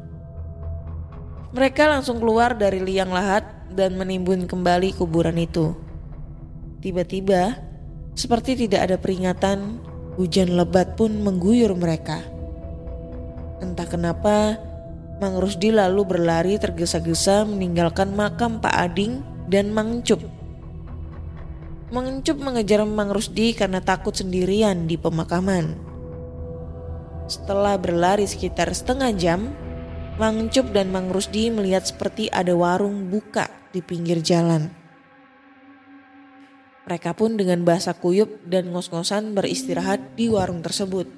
mereka 1.54 1.86
langsung 1.86 2.18
keluar 2.18 2.58
dari 2.58 2.82
liang 2.82 3.14
lahat 3.14 3.46
dan 3.70 3.94
menimbun 3.94 4.50
kembali 4.50 4.98
kuburan 4.98 5.38
itu. 5.38 5.78
Tiba-tiba, 6.82 7.62
seperti 8.18 8.66
tidak 8.66 8.90
ada 8.90 8.98
peringatan, 8.98 9.78
hujan 10.18 10.58
lebat 10.58 10.98
pun 10.98 11.14
mengguyur 11.22 11.78
mereka. 11.78 12.26
Entah 13.62 13.86
kenapa, 13.86 14.58
Mang 15.22 15.38
Rusdi 15.38 15.70
lalu 15.70 16.04
berlari 16.04 16.58
tergesa-gesa 16.58 17.46
meninggalkan 17.46 18.18
makam 18.18 18.58
Pak 18.58 18.74
Ading 18.74 19.22
dan 19.48 19.70
Mang 19.70 20.02
Cup. 20.02 20.20
Mang 21.94 22.26
Cup 22.26 22.42
mengejar 22.42 22.82
Mang 22.84 23.14
Rusdi 23.14 23.54
karena 23.54 23.78
takut 23.80 24.18
sendirian 24.18 24.90
di 24.90 24.98
pemakaman. 24.98 25.78
Setelah 27.30 27.80
berlari 27.80 28.28
sekitar 28.28 28.74
setengah 28.74 29.14
jam, 29.16 29.54
Mang 30.14 30.46
Cup 30.54 30.70
dan 30.78 30.94
Mang 30.94 31.10
Rusdi 31.10 31.50
melihat 31.50 31.90
seperti 31.90 32.30
ada 32.30 32.54
warung 32.54 33.10
buka 33.10 33.50
di 33.74 33.82
pinggir 33.82 34.22
jalan. 34.22 34.70
Mereka 36.86 37.18
pun 37.18 37.34
dengan 37.34 37.66
bahasa 37.66 37.98
kuyup 37.98 38.30
dan 38.46 38.70
ngos-ngosan 38.70 39.34
beristirahat 39.34 40.14
di 40.14 40.30
warung 40.30 40.62
tersebut. 40.62 41.10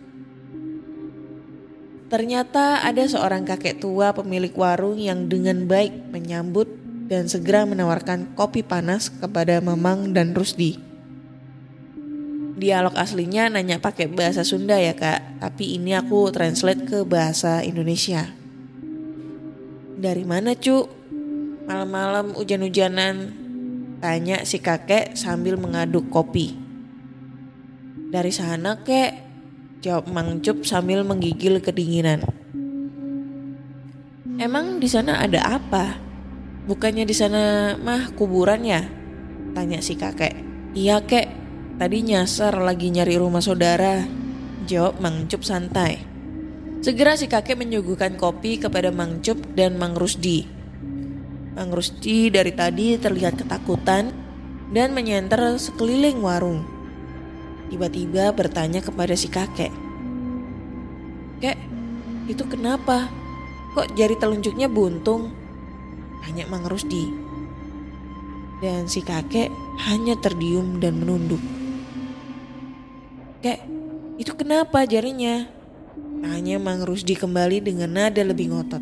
Ternyata 2.07 2.87
ada 2.87 3.03
seorang 3.03 3.43
kakek 3.43 3.83
tua 3.83 4.15
pemilik 4.15 4.55
warung 4.55 4.95
yang 4.95 5.27
dengan 5.27 5.67
baik 5.67 6.15
menyambut 6.15 6.71
dan 7.11 7.27
segera 7.27 7.67
menawarkan 7.67 8.31
kopi 8.39 8.63
panas 8.63 9.11
kepada 9.11 9.59
Mamang 9.59 10.15
dan 10.15 10.31
Rusdi. 10.31 10.79
Dialog 12.55 12.95
aslinya 12.95 13.51
nanya 13.51 13.83
pakai 13.83 14.07
bahasa 14.07 14.47
Sunda 14.47 14.79
ya 14.79 14.95
kak, 14.95 15.43
tapi 15.43 15.75
ini 15.75 15.91
aku 15.99 16.31
translate 16.31 16.87
ke 16.87 17.03
bahasa 17.03 17.59
Indonesia. 17.59 18.44
Dari 19.95 20.27
mana 20.27 20.51
cu? 20.59 20.83
Malam-malam 21.71 22.35
hujan-hujanan. 22.35 23.31
Tanya 24.03 24.43
si 24.43 24.59
kakek 24.59 25.15
sambil 25.15 25.55
mengaduk 25.55 26.11
kopi. 26.11 26.51
Dari 28.11 28.29
sana 28.35 28.83
kek 28.83 29.23
Jawab 29.79 30.11
Mang 30.11 30.43
Cup 30.43 30.67
sambil 30.67 31.05
menggigil 31.07 31.63
kedinginan. 31.63 32.27
Emang 34.35 34.83
di 34.83 34.89
sana 34.91 35.23
ada 35.23 35.61
apa? 35.61 35.95
Bukannya 36.67 37.07
di 37.07 37.15
sana 37.15 37.73
mah 37.79 38.11
kuburan 38.17 38.67
ya? 38.67 38.83
Tanya 39.55 39.79
si 39.79 39.95
kakek. 39.95 40.35
Iya 40.75 41.05
kek, 41.07 41.31
tadi 41.79 42.03
nyasar 42.03 42.59
lagi 42.59 42.91
nyari 42.91 43.15
rumah 43.15 43.39
saudara. 43.39 44.03
Jawab 44.65 44.99
Mang 44.99 45.29
Cup 45.29 45.45
santai 45.45 46.14
Segera 46.83 47.15
si 47.15 47.31
kakek 47.31 47.55
menyuguhkan 47.55 48.19
kopi 48.19 48.59
kepada 48.59 48.91
Mang 48.91 49.23
Cup 49.23 49.39
dan 49.55 49.79
Mang 49.79 49.95
Rusdi. 49.95 50.43
Mang 51.55 51.71
Rusdi 51.71 52.27
dari 52.27 52.51
tadi 52.51 52.99
terlihat 52.99 53.39
ketakutan 53.39 54.11
dan 54.75 54.91
menyenter 54.91 55.55
sekeliling 55.55 56.19
warung. 56.19 56.67
Tiba-tiba 57.71 58.35
bertanya 58.35 58.83
kepada 58.83 59.15
si 59.15 59.31
kakek. 59.31 59.71
Kek, 61.39 61.57
itu 62.27 62.43
kenapa? 62.43 63.07
Kok 63.73 63.95
jari 63.95 64.15
telunjuknya 64.19 64.67
buntung? 64.67 65.31
Tanya 66.23 66.43
Mang 66.51 66.67
Rusdi. 66.67 67.07
Dan 68.59 68.91
si 68.91 68.99
kakek 68.99 69.47
hanya 69.87 70.19
terdiam 70.19 70.79
dan 70.83 70.99
menunduk. 70.99 71.41
Kek, 73.39 73.63
itu 74.19 74.31
kenapa 74.35 74.83
jarinya? 74.83 75.54
Tanya 76.25 76.57
Mang 76.57 76.81
Rusdi 76.81 77.13
kembali 77.13 77.61
dengan 77.61 78.01
nada 78.01 78.25
lebih 78.25 78.49
ngotot. 78.49 78.81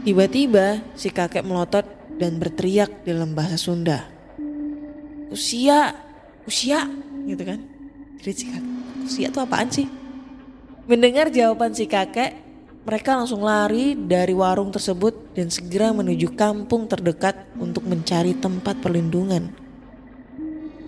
Tiba-tiba 0.00 0.80
si 0.96 1.12
kakek 1.12 1.44
melotot 1.44 1.84
dan 2.16 2.40
berteriak 2.40 3.04
dalam 3.04 3.36
bahasa 3.36 3.60
Sunda. 3.60 4.08
Usia, 5.28 5.92
usia, 6.48 6.88
gitu 7.28 7.44
kan. 7.44 7.60
Jadi 8.24 8.32
si 8.32 8.44
kakek, 8.48 8.72
usia 9.04 9.28
itu 9.28 9.40
apaan 9.44 9.68
sih? 9.68 9.92
Mendengar 10.88 11.28
jawaban 11.28 11.76
si 11.76 11.84
kakek, 11.84 12.32
mereka 12.88 13.20
langsung 13.20 13.44
lari 13.44 13.92
dari 13.92 14.32
warung 14.32 14.72
tersebut 14.72 15.36
dan 15.36 15.52
segera 15.52 15.92
menuju 15.92 16.32
kampung 16.32 16.88
terdekat 16.88 17.36
untuk 17.60 17.84
mencari 17.84 18.32
tempat 18.40 18.80
perlindungan. 18.80 19.52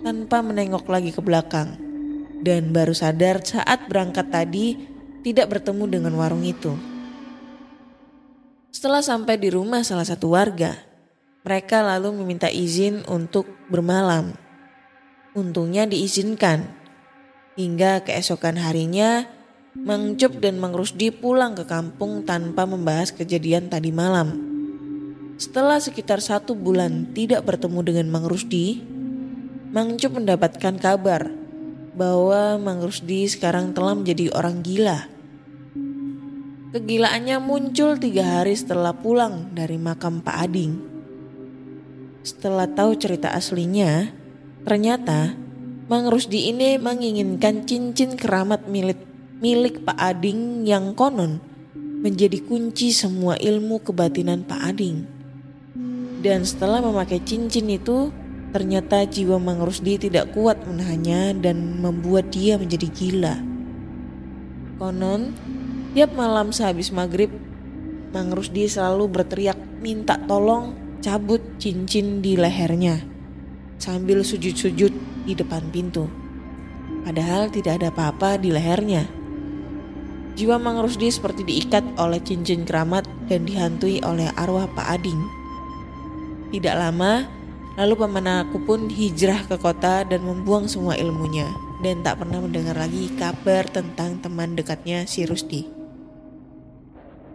Tanpa 0.01 0.41
menengok 0.41 0.89
lagi 0.89 1.13
ke 1.13 1.21
belakang. 1.21 1.84
Dan 2.45 2.69
baru 2.69 2.93
sadar 2.93 3.41
saat 3.41 3.89
berangkat 3.89 4.29
tadi 4.29 4.77
tidak 5.25 5.49
bertemu 5.49 5.89
dengan 5.89 6.13
warung 6.13 6.45
itu. 6.45 6.77
Setelah 8.69 9.01
sampai 9.01 9.41
di 9.41 9.49
rumah 9.49 9.81
salah 9.81 10.05
satu 10.05 10.37
warga, 10.37 10.77
mereka 11.41 11.81
lalu 11.81 12.21
meminta 12.21 12.45
izin 12.45 13.01
untuk 13.09 13.49
bermalam. 13.65 14.37
Untungnya 15.33 15.89
diizinkan. 15.89 16.69
Hingga 17.57 18.05
keesokan 18.05 18.61
harinya, 18.61 19.25
Mang 19.73 20.13
Cup 20.13 20.37
dan 20.37 20.61
Mang 20.61 20.77
Rusdi 20.77 21.09
pulang 21.09 21.57
ke 21.57 21.65
kampung 21.65 22.29
tanpa 22.29 22.69
membahas 22.69 23.09
kejadian 23.09 23.73
tadi 23.73 23.89
malam. 23.89 24.37
Setelah 25.41 25.81
sekitar 25.81 26.21
satu 26.21 26.53
bulan 26.53 27.09
tidak 27.17 27.41
bertemu 27.41 27.79
dengan 27.81 28.07
Mang 28.13 28.29
Rusdi, 28.29 28.85
Mang 29.73 29.97
Cup 29.97 30.13
mendapatkan 30.13 30.77
kabar 30.77 31.44
bahwa 31.95 32.59
Mang 32.59 32.83
Rusdi 32.83 33.25
sekarang 33.25 33.71
telah 33.71 33.95
menjadi 33.95 34.35
orang 34.35 34.59
gila. 34.59 35.07
Kegilaannya 36.75 37.39
muncul 37.39 37.95
tiga 37.95 38.39
hari 38.39 38.51
setelah 38.51 38.91
pulang 38.91 39.55
dari 39.55 39.79
makam 39.79 40.19
Pak 40.19 40.37
Ading. 40.43 40.73
Setelah 42.19 42.67
tahu 42.67 42.99
cerita 42.99 43.31
aslinya, 43.31 44.11
ternyata 44.67 45.39
Mang 45.87 46.11
Rusdi 46.11 46.51
ini 46.51 46.75
menginginkan 46.75 47.63
cincin 47.63 48.19
keramat 48.19 48.67
milik 48.67 48.99
milik 49.39 49.87
Pak 49.87 49.95
Ading 49.95 50.67
yang 50.67 50.91
konon 50.97 51.39
menjadi 52.03 52.43
kunci 52.43 52.91
semua 52.91 53.39
ilmu 53.39 53.79
kebatinan 53.79 54.43
Pak 54.43 54.61
Ading. 54.75 54.97
Dan 56.25 56.41
setelah 56.41 56.81
memakai 56.81 57.21
cincin 57.21 57.69
itu, 57.69 58.09
Ternyata 58.55 59.03
jiwa 59.03 59.35
Mang 59.35 59.59
Rusdi 59.59 59.99
tidak 59.99 60.31
kuat 60.31 60.63
menahannya 60.63 61.43
dan 61.43 61.83
membuat 61.83 62.31
dia 62.31 62.55
menjadi 62.55 62.87
gila. 62.87 63.35
Konon, 64.79 65.35
tiap 65.91 66.15
malam 66.15 66.55
sehabis 66.55 66.95
maghrib, 66.95 67.35
Mang 68.15 68.31
Rusdi 68.31 68.71
selalu 68.71 69.11
berteriak 69.11 69.59
minta 69.83 70.15
tolong 70.23 70.71
cabut 71.03 71.43
cincin 71.59 72.23
di 72.23 72.39
lehernya 72.39 73.03
sambil 73.75 74.23
sujud-sujud 74.23 74.93
di 75.27 75.33
depan 75.35 75.67
pintu. 75.67 76.07
Padahal 77.03 77.51
tidak 77.51 77.83
ada 77.83 77.91
apa-apa 77.91 78.39
di 78.39 78.55
lehernya. 78.55 79.03
Jiwa 80.39 80.59
Mang 80.63 80.79
Rusdi 80.79 81.11
seperti 81.11 81.43
diikat 81.43 81.99
oleh 81.99 82.23
cincin 82.23 82.63
keramat 82.63 83.03
dan 83.27 83.43
dihantui 83.43 83.99
oleh 84.03 84.31
arwah 84.39 84.67
Pak 84.71 84.87
Ading. 84.99 85.21
Tidak 86.55 86.75
lama, 86.75 87.27
Lalu 87.75 87.93
paman 87.99 88.47
aku 88.47 88.63
pun 88.63 88.87
hijrah 88.87 89.43
ke 89.51 89.59
kota 89.59 90.07
dan 90.07 90.23
membuang 90.23 90.63
semua 90.71 90.95
ilmunya 90.95 91.51
dan 91.83 91.99
tak 92.07 92.23
pernah 92.23 92.39
mendengar 92.39 92.79
lagi 92.79 93.11
kabar 93.19 93.67
tentang 93.67 94.23
teman 94.23 94.55
dekatnya 94.55 95.03
si 95.03 95.27
Rusdi. 95.27 95.67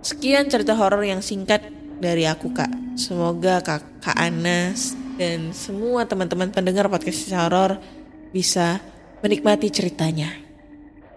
Sekian 0.00 0.49
cerita 0.49 0.73
horor 0.73 1.04
yang 1.04 1.20
singkat 1.20 1.61
dari 2.00 2.25
aku 2.25 2.56
kak. 2.56 2.73
Semoga 2.97 3.61
kak, 3.61 4.00
kak 4.00 4.16
Anas 4.16 4.97
dan 5.20 5.52
semua 5.52 6.09
teman-teman 6.09 6.49
pendengar 6.49 6.88
podcast 6.88 7.28
horor 7.37 7.76
bisa 8.32 8.80
menikmati 9.20 9.68
ceritanya. 9.68 10.32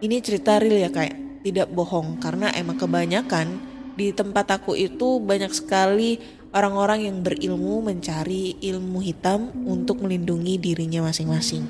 Ini 0.03 0.19
cerita 0.19 0.59
real 0.59 0.83
ya 0.83 0.91
kak, 0.91 1.15
tidak 1.47 1.71
bohong 1.71 2.19
karena 2.19 2.51
emang 2.51 2.75
kebanyakan 2.75 3.71
di 3.95 4.11
tempat 4.11 4.59
aku 4.59 4.75
itu 4.75 5.23
banyak 5.23 5.55
sekali 5.55 6.42
orang-orang 6.53 7.09
yang 7.09 7.17
berilmu 7.25 7.81
mencari 7.81 8.61
ilmu 8.61 9.01
hitam 9.01 9.49
untuk 9.65 10.05
melindungi 10.05 10.61
dirinya 10.61 11.09
masing-masing. 11.09 11.65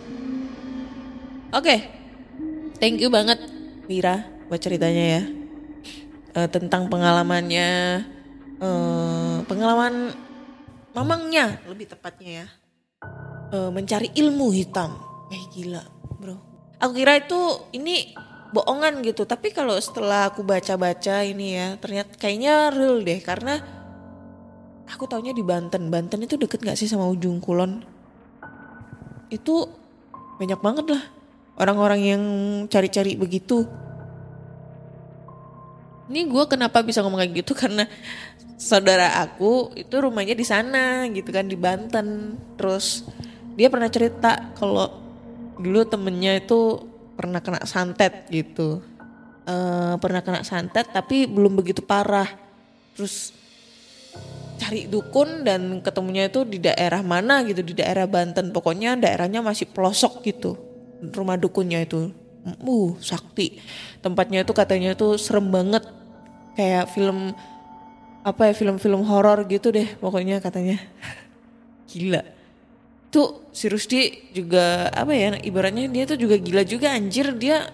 Oke, 1.55 1.63
okay. 1.63 1.79
thank 2.77 2.99
you 2.99 3.07
banget 3.07 3.39
Mira 3.87 4.27
buat 4.51 4.59
ceritanya 4.59 5.03
ya 5.19 5.23
uh, 6.35 6.49
tentang 6.51 6.91
pengalamannya, 6.91 8.03
uh, 8.59 9.37
pengalaman 9.47 10.11
mamangnya 10.93 11.63
lebih 11.65 11.89
tepatnya 11.89 12.45
ya 12.45 12.47
uh, 13.55 13.69
mencari 13.71 14.11
ilmu 14.13 14.51
hitam. 14.51 14.99
Eh 15.31 15.43
gila 15.55 15.83
bro, 16.19 16.35
aku 16.79 16.91
kira 16.99 17.23
itu 17.23 17.39
ini 17.71 18.11
bohongan 18.53 19.01
gitu 19.01 19.25
tapi 19.25 19.49
kalau 19.49 19.73
setelah 19.81 20.29
aku 20.29 20.45
baca-baca 20.45 21.25
ini 21.25 21.57
ya 21.57 21.67
ternyata 21.81 22.13
kayaknya 22.21 22.69
real 22.69 23.01
deh 23.01 23.17
karena 23.17 23.82
Aku 24.93 25.09
taunya 25.09 25.33
di 25.33 25.41
Banten. 25.41 25.89
Banten 25.89 26.21
itu 26.21 26.37
deket 26.37 26.61
gak 26.61 26.77
sih 26.77 26.85
sama 26.85 27.09
ujung 27.09 27.41
kulon? 27.41 27.81
Itu 29.33 29.65
banyak 30.37 30.61
banget 30.61 30.85
lah 30.93 31.03
orang-orang 31.57 32.01
yang 32.01 32.23
cari-cari 32.69 33.17
begitu. 33.17 33.65
Ini 36.09 36.29
gue 36.29 36.43
kenapa 36.45 36.85
bisa 36.85 37.01
ngomong 37.01 37.25
kayak 37.25 37.33
gitu 37.41 37.53
karena 37.65 37.89
saudara 38.57 39.17
aku 39.25 39.73
itu 39.73 39.91
rumahnya 39.97 40.37
di 40.37 40.45
sana 40.45 41.09
gitu 41.09 41.29
kan 41.33 41.49
di 41.49 41.57
Banten. 41.57 42.37
Terus 42.57 43.05
dia 43.57 43.69
pernah 43.69 43.89
cerita 43.89 44.53
kalau 44.57 44.89
dulu 45.57 45.85
temennya 45.85 46.37
itu 46.41 46.81
pernah 47.17 47.41
kena 47.41 47.65
santet 47.65 48.29
gitu. 48.29 48.81
Uh, 49.43 49.99
pernah 49.99 50.23
kena 50.23 50.45
santet 50.45 50.89
tapi 50.93 51.25
belum 51.25 51.57
begitu 51.57 51.81
parah. 51.81 52.29
Terus 52.93 53.33
cari 54.59 54.87
dukun 54.87 55.43
dan 55.45 55.81
ketemunya 55.81 56.29
itu 56.29 56.45
di 56.47 56.61
daerah 56.61 57.01
mana 57.01 57.41
gitu 57.43 57.61
di 57.61 57.73
daerah 57.77 58.05
Banten. 58.09 58.53
Pokoknya 58.53 58.95
daerahnya 58.97 59.43
masih 59.43 59.69
pelosok 59.69 60.23
gitu 60.25 60.55
rumah 61.11 61.35
dukunnya 61.35 61.83
itu. 61.83 62.13
Uh 62.63 62.95
sakti. 62.99 63.59
Tempatnya 63.99 64.43
itu 64.43 64.53
katanya 64.55 64.95
itu 64.95 65.15
serem 65.19 65.51
banget. 65.51 65.83
Kayak 66.53 66.91
film 66.93 67.33
apa 68.23 68.47
ya 68.47 68.53
film-film 68.55 69.03
horor 69.03 69.43
gitu 69.51 69.73
deh 69.73 69.87
pokoknya 69.99 70.39
katanya. 70.39 70.79
Gila. 71.91 72.23
Tuh 73.13 73.45
si 73.53 73.69
Rusdi 73.69 74.33
juga 74.33 74.89
apa 74.89 75.13
ya 75.13 75.37
ibaratnya 75.37 75.85
dia 75.85 76.09
tuh 76.09 76.17
juga 76.17 76.33
gila 76.39 76.65
juga 76.65 76.97
anjir. 76.97 77.29
Dia 77.37 77.69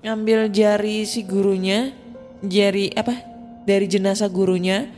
ngambil 0.00 0.48
jari 0.48 1.04
si 1.04 1.26
gurunya 1.26 1.92
jari 2.40 2.88
apa 2.96 3.20
dari 3.68 3.84
jenazah 3.84 4.30
gurunya 4.32 4.88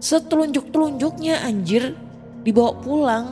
setelunjuk-telunjuknya 0.00 1.44
anjir 1.44 1.96
dibawa 2.46 2.72
pulang. 2.78 3.26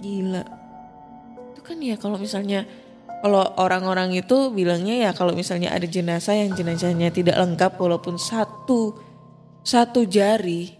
Gila. 0.00 0.44
Itu 1.54 1.60
kan 1.62 1.78
ya 1.80 1.96
kalau 1.96 2.18
misalnya 2.18 2.66
kalau 3.24 3.42
orang-orang 3.56 4.12
itu 4.12 4.52
bilangnya 4.52 5.08
ya 5.08 5.10
kalau 5.16 5.32
misalnya 5.32 5.72
ada 5.72 5.88
jenazah 5.88 6.36
yang 6.36 6.52
jenazahnya 6.52 7.08
tidak 7.10 7.40
lengkap 7.40 7.74
walaupun 7.80 8.20
satu 8.20 8.94
satu 9.66 10.04
jari 10.06 10.70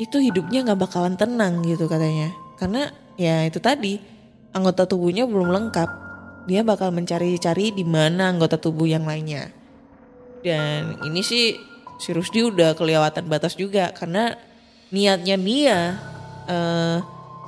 itu 0.00 0.16
hidupnya 0.16 0.64
nggak 0.64 0.80
bakalan 0.80 1.16
tenang 1.16 1.60
gitu 1.64 1.84
katanya. 1.88 2.32
Karena 2.56 2.88
ya 3.20 3.44
itu 3.44 3.60
tadi 3.60 4.00
anggota 4.56 4.88
tubuhnya 4.88 5.28
belum 5.28 5.52
lengkap. 5.52 5.90
Dia 6.48 6.64
bakal 6.64 6.90
mencari-cari 6.90 7.70
di 7.70 7.84
mana 7.84 8.32
anggota 8.32 8.56
tubuh 8.56 8.88
yang 8.88 9.04
lainnya. 9.04 9.52
Dan 10.40 10.96
ini 11.04 11.20
sih 11.20 11.69
si 12.00 12.16
Rusdi 12.16 12.40
udah 12.48 12.72
kelewatan 12.72 13.28
batas 13.28 13.52
juga 13.52 13.92
karena 13.92 14.32
niatnya 14.88 15.36
dia 15.36 15.78
uh, 16.48 16.98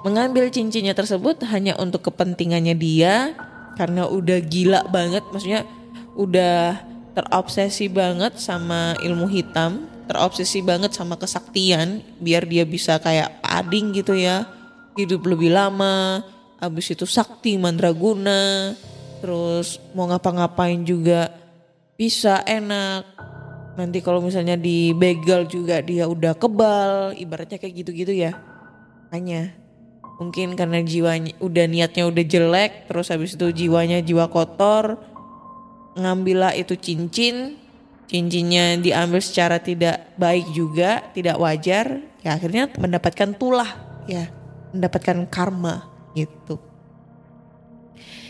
mengambil 0.05 0.53
cincinnya 0.53 0.93
tersebut 0.93 1.41
hanya 1.49 1.75
untuk 1.81 2.13
kepentingannya 2.13 2.77
dia 2.77 3.33
karena 3.81 4.05
udah 4.05 4.39
gila 4.45 4.85
banget 4.93 5.25
maksudnya 5.33 5.65
udah 6.13 6.77
terobsesi 7.17 7.89
banget 7.89 8.37
sama 8.37 8.93
ilmu 9.01 9.25
hitam 9.33 9.89
terobsesi 10.05 10.61
banget 10.61 10.93
sama 10.93 11.17
kesaktian 11.17 12.05
biar 12.21 12.45
dia 12.45 12.69
bisa 12.69 13.01
kayak 13.01 13.41
pading 13.41 13.97
gitu 13.97 14.13
ya 14.13 14.45
hidup 15.01 15.25
lebih 15.25 15.49
lama 15.49 16.21
habis 16.61 16.93
itu 16.93 17.09
sakti 17.09 17.57
mandraguna 17.57 18.77
terus 19.25 19.81
mau 19.97 20.11
ngapa-ngapain 20.11 20.85
juga 20.85 21.33
bisa 21.97 22.45
enak 22.45 23.32
nanti 23.79 24.05
kalau 24.05 24.21
misalnya 24.21 24.59
di 24.59 24.93
begal 24.93 25.49
juga 25.49 25.81
dia 25.81 26.05
udah 26.05 26.37
kebal 26.37 27.17
ibaratnya 27.17 27.57
kayak 27.57 27.85
gitu-gitu 27.85 28.13
ya 28.13 28.37
hanya 29.13 29.57
mungkin 30.21 30.55
karena 30.55 30.85
jiwanya 30.85 31.33
udah 31.41 31.65
niatnya 31.67 32.05
udah 32.07 32.25
jelek 32.25 32.87
terus 32.87 33.09
habis 33.09 33.33
itu 33.35 33.49
jiwanya 33.51 34.05
jiwa 34.05 34.29
kotor 34.29 35.01
ngambillah 35.97 36.53
itu 36.57 36.77
cincin 36.77 37.63
cincinnya 38.13 38.77
diambil 38.77 39.25
secara 39.25 39.57
tidak 39.57 40.13
baik 40.21 40.53
juga, 40.53 41.01
tidak 41.17 41.41
wajar, 41.41 42.05
ya 42.21 42.37
akhirnya 42.37 42.69
mendapatkan 42.77 43.33
tulah, 43.41 43.73
ya, 44.05 44.29
mendapatkan 44.77 45.25
karma 45.33 45.89
gitu. 46.13 46.61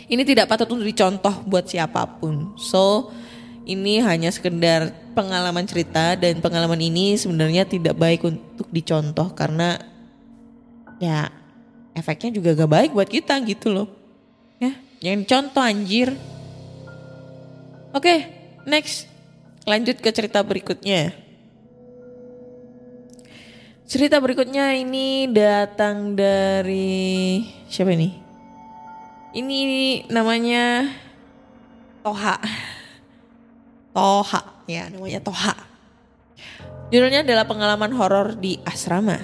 Ini 0.07 0.23
tidak 0.23 0.47
patut 0.47 0.71
untuk 0.71 0.87
dicontoh 0.87 1.43
buat 1.43 1.67
siapa 1.67 1.99
pun. 2.19 2.55
So, 2.55 3.11
ini 3.63 4.03
hanya 4.03 4.27
sekedar 4.27 4.91
pengalaman 5.15 5.63
cerita 5.63 6.19
dan 6.19 6.43
pengalaman 6.43 6.79
ini 6.79 7.15
sebenarnya 7.15 7.63
tidak 7.63 7.95
baik 7.95 8.27
untuk 8.27 8.67
dicontoh 8.73 9.31
karena 9.31 9.79
ya 10.99 11.31
efeknya 11.95 12.35
juga 12.35 12.57
gak 12.57 12.71
baik 12.71 12.91
buat 12.91 13.07
kita 13.07 13.39
gitu 13.47 13.71
loh. 13.71 13.87
Ya, 14.59 14.75
yang 14.99 15.23
contoh 15.23 15.63
anjir. 15.63 16.11
Oke, 17.93 18.27
next. 18.67 19.07
Lanjut 19.63 19.95
ke 20.03 20.09
cerita 20.11 20.43
berikutnya. 20.43 21.15
Cerita 23.87 24.17
berikutnya 24.17 24.73
ini 24.75 25.29
datang 25.29 26.17
dari 26.17 27.45
siapa 27.69 27.93
ini? 27.93 28.11
Ini 29.37 29.59
namanya 30.11 30.89
Toha. 32.03 32.35
Toha, 33.93 34.65
ya 34.65 34.89
namanya 34.89 35.21
Toha. 35.21 35.53
Judulnya 36.89 37.21
adalah 37.21 37.45
pengalaman 37.45 37.93
horor 37.93 38.33
di 38.33 38.57
asrama. 38.65 39.21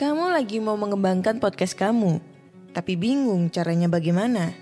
Kamu 0.00 0.32
lagi 0.32 0.64
mau 0.64 0.80
mengembangkan 0.80 1.36
podcast 1.36 1.76
kamu, 1.76 2.24
tapi 2.72 2.96
bingung 2.96 3.52
caranya 3.52 3.84
bagaimana? 3.90 4.56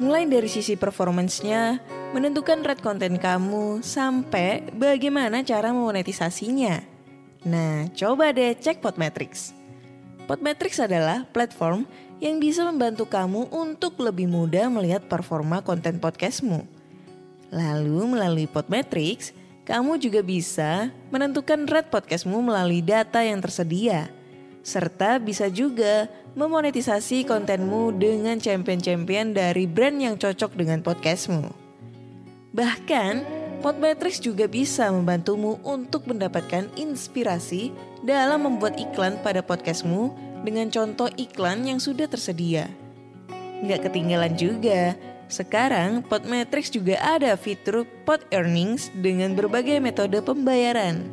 Mulai 0.00 0.24
dari 0.24 0.48
sisi 0.48 0.80
performance-nya, 0.80 1.76
menentukan 2.16 2.64
red 2.64 2.80
konten 2.80 3.20
kamu, 3.20 3.84
sampai 3.84 4.72
bagaimana 4.72 5.44
cara 5.44 5.76
memonetisasinya. 5.76 6.80
Nah, 7.44 7.92
coba 7.92 8.32
deh 8.32 8.56
cek 8.56 8.80
Podmetrics. 8.80 9.52
Podmetrics 10.24 10.80
adalah 10.80 11.28
platform 11.28 11.84
yang 12.20 12.38
bisa 12.38 12.62
membantu 12.68 13.08
kamu 13.08 13.48
untuk 13.48 13.96
lebih 13.98 14.28
mudah 14.28 14.68
melihat 14.68 15.02
performa 15.08 15.64
konten 15.64 15.96
podcastmu. 15.98 16.62
Lalu 17.50 18.14
melalui 18.14 18.46
Podmetrics, 18.46 19.32
kamu 19.66 19.98
juga 19.98 20.20
bisa 20.22 20.92
menentukan 21.10 21.66
rate 21.66 21.90
podcastmu 21.90 22.38
melalui 22.44 22.84
data 22.84 23.24
yang 23.24 23.42
tersedia– 23.42 24.06
serta 24.60 25.16
bisa 25.20 25.48
juga 25.48 26.08
memonetisasi 26.36 27.24
kontenmu 27.24 27.96
dengan 27.96 28.38
champion-champion 28.38 29.32
dari 29.34 29.64
brand 29.64 29.98
yang 29.98 30.14
cocok 30.20 30.54
dengan 30.54 30.84
podcastmu. 30.84 31.48
Bahkan, 32.54 33.40
Podmetrics 33.60 34.24
juga 34.24 34.48
bisa 34.48 34.88
membantumu 34.88 35.60
untuk 35.60 36.08
mendapatkan 36.08 36.64
inspirasi 36.80 37.68
dalam 38.00 38.48
membuat 38.48 38.80
iklan 38.80 39.20
pada 39.20 39.44
podcastmu 39.44 40.16
dengan 40.44 40.72
contoh 40.72 41.08
iklan 41.16 41.68
yang 41.68 41.78
sudah 41.78 42.08
tersedia. 42.08 42.68
Nggak 43.60 43.90
ketinggalan 43.90 44.34
juga, 44.40 44.96
sekarang 45.30 46.02
Podmetrics 46.02 46.74
juga 46.74 46.98
ada 46.98 47.38
fitur 47.38 47.86
Pod 48.08 48.24
Earnings 48.34 48.90
dengan 48.98 49.38
berbagai 49.38 49.78
metode 49.78 50.18
pembayaran. 50.24 51.12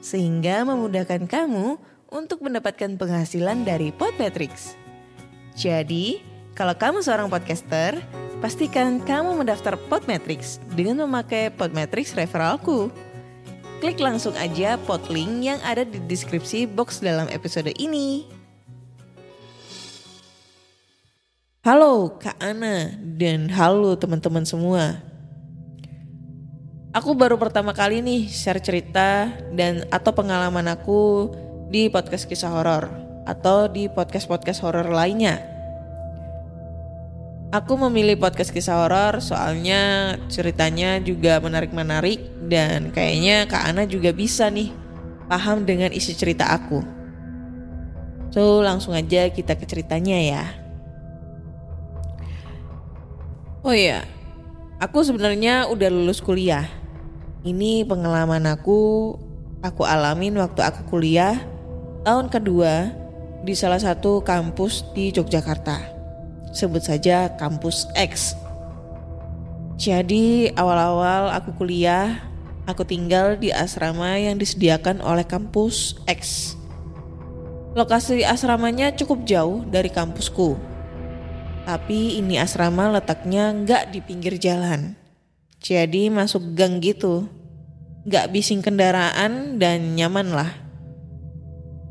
Sehingga 0.00 0.64
memudahkan 0.64 1.28
kamu 1.28 1.76
untuk 2.08 2.40
mendapatkan 2.40 2.96
penghasilan 2.96 3.68
dari 3.68 3.92
Podmetrics. 3.92 4.78
Jadi, 5.58 6.24
kalau 6.56 6.72
kamu 6.72 7.04
seorang 7.04 7.28
podcaster, 7.28 8.00
pastikan 8.40 9.02
kamu 9.04 9.44
mendaftar 9.44 9.76
Podmetrics 9.92 10.56
dengan 10.72 11.04
memakai 11.04 11.52
Podmetrics 11.52 12.16
referralku. 12.16 12.88
Klik 13.84 14.00
langsung 14.00 14.32
aja 14.36 14.76
podlink 14.84 15.40
yang 15.40 15.60
ada 15.64 15.84
di 15.88 16.00
deskripsi 16.04 16.68
box 16.68 17.00
dalam 17.00 17.28
episode 17.32 17.72
ini. 17.80 18.39
Halo 21.60 22.16
Kak 22.16 22.40
Ana 22.40 22.88
dan 23.20 23.52
halo 23.52 23.92
teman-teman 23.92 24.48
semua. 24.48 24.96
Aku 26.96 27.12
baru 27.12 27.36
pertama 27.36 27.76
kali 27.76 28.00
nih 28.00 28.32
share 28.32 28.64
cerita 28.64 29.28
dan 29.52 29.84
atau 29.92 30.08
pengalaman 30.16 30.64
aku 30.72 31.28
di 31.68 31.92
podcast 31.92 32.24
kisah 32.24 32.48
horor 32.48 32.88
atau 33.28 33.68
di 33.68 33.92
podcast-podcast 33.92 34.64
horor 34.64 34.88
lainnya. 34.88 35.36
Aku 37.52 37.76
memilih 37.76 38.16
podcast 38.16 38.56
kisah 38.56 38.80
horor 38.80 39.20
soalnya 39.20 40.16
ceritanya 40.32 40.96
juga 40.96 41.44
menarik-menarik 41.44 42.48
dan 42.48 42.88
kayaknya 42.88 43.44
Kak 43.44 43.68
Ana 43.68 43.84
juga 43.84 44.16
bisa 44.16 44.48
nih 44.48 44.72
paham 45.28 45.68
dengan 45.68 45.92
isi 45.92 46.16
cerita 46.16 46.56
aku. 46.56 46.80
So 48.32 48.64
langsung 48.64 48.96
aja 48.96 49.28
kita 49.28 49.60
ke 49.60 49.68
ceritanya 49.68 50.16
ya. 50.24 50.69
Oh 53.60 53.76
iya, 53.76 54.08
aku 54.80 55.04
sebenarnya 55.04 55.68
udah 55.68 55.92
lulus 55.92 56.24
kuliah. 56.24 56.64
Ini 57.44 57.84
pengalaman 57.84 58.48
aku, 58.48 59.12
aku 59.60 59.84
alamin 59.84 60.32
waktu 60.40 60.64
aku 60.64 60.88
kuliah 60.88 61.36
tahun 62.00 62.32
kedua 62.32 62.88
di 63.44 63.52
salah 63.52 63.76
satu 63.76 64.24
kampus 64.24 64.88
di 64.96 65.12
Yogyakarta. 65.12 65.76
Sebut 66.56 66.80
saja 66.80 67.36
kampus 67.36 67.84
X. 67.92 68.32
Jadi 69.76 70.48
awal-awal 70.56 71.28
aku 71.36 71.52
kuliah, 71.60 72.16
aku 72.64 72.88
tinggal 72.88 73.36
di 73.36 73.52
asrama 73.52 74.16
yang 74.16 74.40
disediakan 74.40 75.04
oleh 75.04 75.28
kampus 75.28 76.00
X. 76.08 76.56
Lokasi 77.76 78.24
asramanya 78.24 78.88
cukup 78.96 79.28
jauh 79.28 79.68
dari 79.68 79.92
kampusku. 79.92 80.69
Tapi 81.64 82.16
ini 82.20 82.40
asrama 82.40 82.88
letaknya 82.88 83.52
nggak 83.52 83.92
di 83.92 84.00
pinggir 84.00 84.40
jalan. 84.40 84.96
Jadi 85.60 86.08
masuk 86.08 86.56
gang 86.56 86.80
gitu. 86.80 87.28
Nggak 88.08 88.32
bising 88.32 88.64
kendaraan 88.64 89.60
dan 89.60 89.92
nyaman 89.92 90.32
lah. 90.32 90.50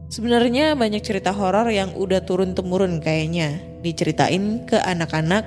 Sebenarnya 0.10 0.74
banyak 0.74 1.06
cerita 1.06 1.30
horor 1.30 1.70
yang 1.70 1.94
udah 1.94 2.26
turun 2.26 2.58
temurun 2.58 2.98
kayaknya 2.98 3.62
diceritain 3.86 4.66
ke 4.66 4.82
anak-anak 4.82 5.46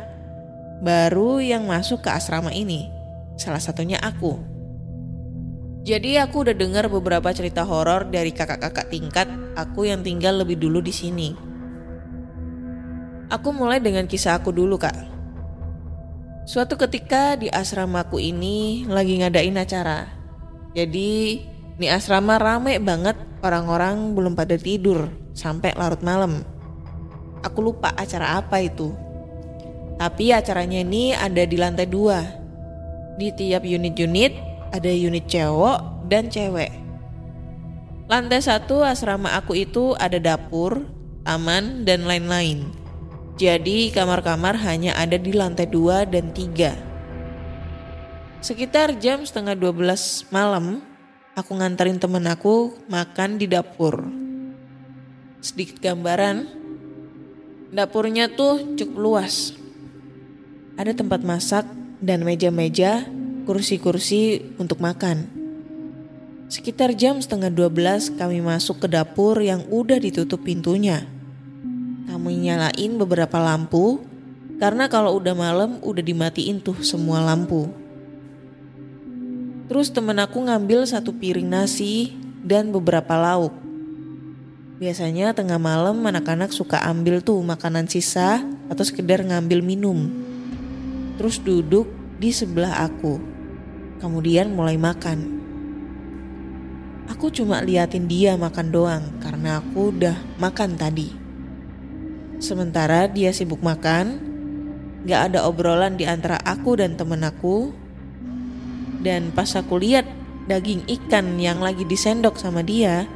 baru 0.86 1.42
yang 1.42 1.66
masuk 1.66 2.06
ke 2.06 2.14
asrama 2.14 2.54
ini. 2.54 2.86
Salah 3.34 3.58
satunya 3.58 3.98
aku. 3.98 4.38
Jadi 5.82 6.14
aku 6.14 6.46
udah 6.46 6.54
dengar 6.54 6.86
beberapa 6.86 7.26
cerita 7.34 7.66
horor 7.66 8.06
dari 8.06 8.30
kakak-kakak 8.30 8.86
tingkat 8.86 9.26
aku 9.58 9.90
yang 9.90 10.06
tinggal 10.06 10.38
lebih 10.38 10.54
dulu 10.62 10.78
di 10.78 10.94
sini. 10.94 11.51
Aku 13.32 13.48
mulai 13.48 13.80
dengan 13.80 14.04
kisah 14.04 14.36
aku 14.36 14.52
dulu 14.52 14.76
kak. 14.76 14.92
Suatu 16.44 16.76
ketika 16.76 17.32
di 17.40 17.48
asramaku 17.48 18.20
ini 18.20 18.84
lagi 18.84 19.24
ngadain 19.24 19.56
acara. 19.56 20.04
Jadi 20.76 21.40
di 21.80 21.86
asrama 21.88 22.36
rame 22.36 22.76
banget 22.76 23.16
orang-orang 23.40 24.12
belum 24.12 24.36
pada 24.36 24.60
tidur 24.60 25.08
sampai 25.32 25.72
larut 25.80 26.04
malam. 26.04 26.44
Aku 27.40 27.64
lupa 27.64 27.96
acara 27.96 28.36
apa 28.36 28.60
itu. 28.60 28.92
Tapi 29.96 30.36
acaranya 30.36 30.84
ini 30.84 31.16
ada 31.16 31.48
di 31.48 31.56
lantai 31.56 31.88
dua. 31.88 32.20
Di 33.16 33.32
tiap 33.32 33.64
unit-unit 33.64 34.36
ada 34.76 34.92
unit 34.92 35.24
cowok 35.24 36.04
dan 36.12 36.28
cewek. 36.28 36.68
Lantai 38.12 38.44
satu 38.44 38.84
asrama 38.84 39.32
aku 39.40 39.56
itu 39.56 39.96
ada 39.96 40.20
dapur, 40.20 40.84
taman, 41.24 41.88
dan 41.88 42.04
lain-lain. 42.04 42.81
Jadi 43.40 43.88
kamar-kamar 43.88 44.60
hanya 44.60 44.92
ada 44.92 45.16
di 45.16 45.32
lantai 45.32 45.64
dua 45.64 46.04
dan 46.04 46.36
tiga. 46.36 46.76
Sekitar 48.42 48.98
jam 48.98 49.22
setengah 49.22 49.54
12 49.54 50.34
malam, 50.34 50.82
aku 51.38 51.54
nganterin 51.54 52.02
temen 52.02 52.26
aku 52.26 52.74
makan 52.90 53.38
di 53.38 53.46
dapur. 53.46 54.02
Sedikit 55.38 55.78
gambaran, 55.78 56.50
dapurnya 57.70 58.26
tuh 58.34 58.74
cukup 58.74 58.96
luas. 58.98 59.54
Ada 60.74 60.90
tempat 60.90 61.22
masak 61.22 61.64
dan 62.02 62.26
meja-meja, 62.26 63.06
kursi-kursi 63.46 64.42
untuk 64.58 64.82
makan. 64.82 65.30
Sekitar 66.50 66.98
jam 66.98 67.22
setengah 67.22 67.48
12 67.48 68.18
kami 68.18 68.42
masuk 68.42 68.82
ke 68.82 68.88
dapur 68.90 69.38
yang 69.40 69.64
udah 69.70 70.02
ditutup 70.02 70.42
pintunya. 70.42 71.11
Kami 72.08 72.32
nyalain 72.42 72.92
beberapa 72.98 73.38
lampu, 73.38 74.02
karena 74.62 74.86
kalau 74.86 75.18
udah 75.18 75.34
malam 75.34 75.78
udah 75.82 76.02
dimatiin 76.02 76.62
tuh 76.62 76.78
semua 76.82 77.22
lampu. 77.22 77.70
Terus 79.70 79.88
temen 79.88 80.18
aku 80.20 80.42
ngambil 80.42 80.84
satu 80.84 81.14
piring 81.16 81.48
nasi 81.48 82.12
dan 82.42 82.74
beberapa 82.74 83.14
lauk. 83.16 83.54
Biasanya 84.82 85.30
tengah 85.30 85.62
malam 85.62 86.02
anak-anak 86.02 86.50
suka 86.50 86.82
ambil 86.82 87.22
tuh 87.22 87.38
makanan 87.40 87.86
sisa 87.86 88.42
atau 88.66 88.82
sekedar 88.82 89.22
ngambil 89.22 89.62
minum. 89.62 90.10
Terus 91.16 91.38
duduk 91.38 91.86
di 92.18 92.34
sebelah 92.34 92.82
aku. 92.84 93.22
Kemudian 94.02 94.50
mulai 94.50 94.74
makan. 94.74 95.38
Aku 97.06 97.30
cuma 97.30 97.62
liatin 97.62 98.10
dia 98.10 98.34
makan 98.34 98.74
doang 98.74 99.04
karena 99.22 99.62
aku 99.62 99.94
udah 99.94 100.18
makan 100.42 100.74
tadi. 100.74 101.21
Sementara 102.42 103.06
dia 103.06 103.30
sibuk 103.30 103.62
makan, 103.62 104.18
gak 105.06 105.30
ada 105.30 105.46
obrolan 105.46 105.94
di 105.94 106.10
antara 106.10 106.42
aku 106.42 106.74
dan 106.74 106.98
temen 106.98 107.22
aku. 107.22 107.70
Dan 108.98 109.30
pas 109.30 109.46
aku 109.54 109.78
lihat 109.78 110.02
daging 110.50 110.82
ikan 110.90 111.38
yang 111.38 111.62
lagi 111.62 111.86
disendok 111.86 112.34
sama 112.42 112.66
dia, 112.66 113.06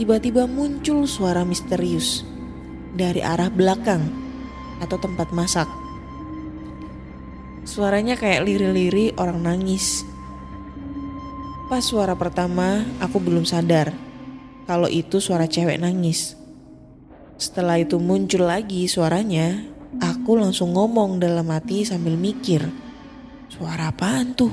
tiba-tiba 0.00 0.48
muncul 0.48 1.04
suara 1.04 1.44
misterius 1.44 2.24
dari 2.96 3.20
arah 3.20 3.52
belakang 3.52 4.08
atau 4.80 4.96
tempat 4.96 5.28
masak. 5.36 5.68
Suaranya 7.68 8.16
kayak 8.16 8.48
liri-liri 8.48 9.12
orang 9.20 9.44
nangis. 9.44 10.00
Pas 11.68 11.84
suara 11.84 12.16
pertama, 12.16 12.88
aku 13.04 13.20
belum 13.20 13.44
sadar 13.44 13.92
kalau 14.64 14.88
itu 14.88 15.20
suara 15.20 15.44
cewek 15.44 15.76
nangis. 15.76 16.39
Setelah 17.40 17.80
itu 17.80 17.96
muncul 17.96 18.44
lagi 18.44 18.84
suaranya, 18.84 19.64
aku 19.96 20.36
langsung 20.36 20.76
ngomong 20.76 21.24
dalam 21.24 21.48
hati 21.48 21.88
sambil 21.88 22.12
mikir. 22.12 22.60
Suara 23.48 23.88
apaan 23.88 24.36
tuh? 24.36 24.52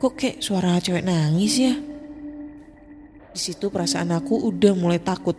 Kok 0.00 0.16
kayak 0.16 0.40
suara 0.40 0.80
cewek 0.80 1.04
nangis 1.04 1.60
ya? 1.60 1.76
Di 3.28 3.36
situ 3.36 3.68
perasaan 3.68 4.08
aku 4.16 4.40
udah 4.40 4.72
mulai 4.72 4.96
takut. 4.96 5.36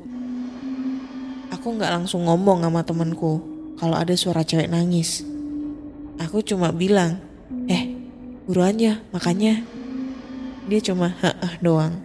Aku 1.50 1.74
nggak 1.74 1.90
langsung 1.90 2.30
ngomong 2.30 2.62
sama 2.62 2.86
temanku 2.86 3.42
kalau 3.82 3.98
ada 3.98 4.14
suara 4.14 4.46
cewek 4.46 4.70
nangis. 4.70 5.26
Aku 6.22 6.46
cuma 6.46 6.70
bilang, 6.70 7.18
eh 7.66 7.98
buruan 8.46 8.78
ya 8.78 9.02
makanya. 9.10 9.66
Dia 10.70 10.86
cuma 10.86 11.18
heeh 11.18 11.54
doang. 11.66 11.98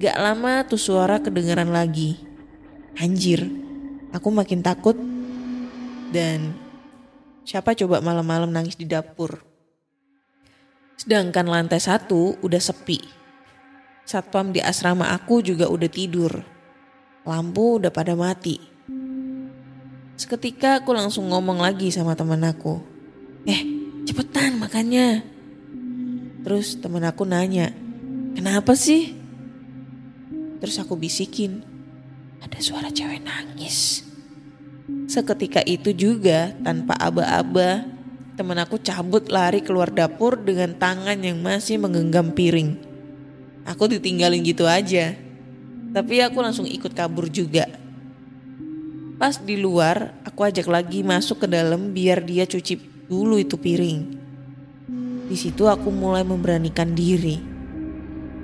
Gak 0.00 0.16
lama 0.16 0.64
tuh 0.64 0.80
suara 0.80 1.20
kedengeran 1.20 1.68
lagi. 1.68 2.27
Anjir, 2.98 3.46
aku 4.10 4.28
makin 4.34 4.58
takut. 4.58 4.98
Dan 6.10 6.56
siapa 7.46 7.78
coba 7.78 8.02
malam-malam 8.02 8.50
nangis 8.50 8.74
di 8.74 8.90
dapur? 8.90 9.38
Sedangkan 10.98 11.46
lantai 11.46 11.78
satu 11.78 12.34
udah 12.42 12.58
sepi. 12.58 12.98
Satpam 14.02 14.50
di 14.50 14.58
asrama 14.58 15.14
aku 15.14 15.44
juga 15.46 15.70
udah 15.70 15.86
tidur. 15.86 16.32
Lampu 17.22 17.78
udah 17.78 17.94
pada 17.94 18.18
mati. 18.18 18.58
Seketika 20.18 20.82
aku 20.82 20.90
langsung 20.90 21.30
ngomong 21.30 21.62
lagi 21.62 21.94
sama 21.94 22.18
teman 22.18 22.42
aku. 22.42 22.82
Eh, 23.46 23.62
cepetan 24.08 24.58
makannya. 24.58 25.22
Terus 26.42 26.80
teman 26.80 27.04
aku 27.04 27.22
nanya, 27.28 27.70
kenapa 28.34 28.72
sih? 28.74 29.14
Terus 30.58 30.80
aku 30.80 30.96
bisikin, 30.96 31.62
ada 32.42 32.58
suara 32.62 32.88
cewek 32.90 33.22
nangis. 33.22 34.06
Seketika 35.08 35.64
itu 35.64 35.92
juga 35.92 36.54
tanpa 36.62 36.96
aba-aba, 36.96 37.84
teman 38.38 38.60
aku 38.60 38.78
cabut 38.78 39.26
lari 39.28 39.64
keluar 39.64 39.90
dapur 39.90 40.38
dengan 40.38 40.76
tangan 40.76 41.18
yang 41.18 41.42
masih 41.42 41.80
menggenggam 41.80 42.30
piring. 42.32 42.78
Aku 43.68 43.90
ditinggalin 43.90 44.40
gitu 44.46 44.64
aja. 44.64 45.12
Tapi 45.92 46.20
aku 46.20 46.38
langsung 46.40 46.68
ikut 46.68 46.92
kabur 46.92 47.28
juga. 47.28 47.68
Pas 49.18 49.34
di 49.34 49.58
luar, 49.58 50.14
aku 50.22 50.46
ajak 50.46 50.70
lagi 50.70 51.02
masuk 51.02 51.42
ke 51.44 51.46
dalam 51.50 51.90
biar 51.90 52.22
dia 52.22 52.46
cuci 52.46 52.78
dulu 53.10 53.40
itu 53.40 53.58
piring. 53.58 53.98
Di 55.28 55.36
situ 55.36 55.66
aku 55.66 55.90
mulai 55.90 56.22
memberanikan 56.22 56.94
diri. 56.94 57.36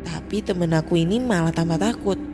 Tapi 0.05 0.43
temen 0.45 0.75
aku 0.75 0.99
ini 0.99 1.23
malah 1.23 1.55
tambah 1.55 1.81
takut. 1.81 2.34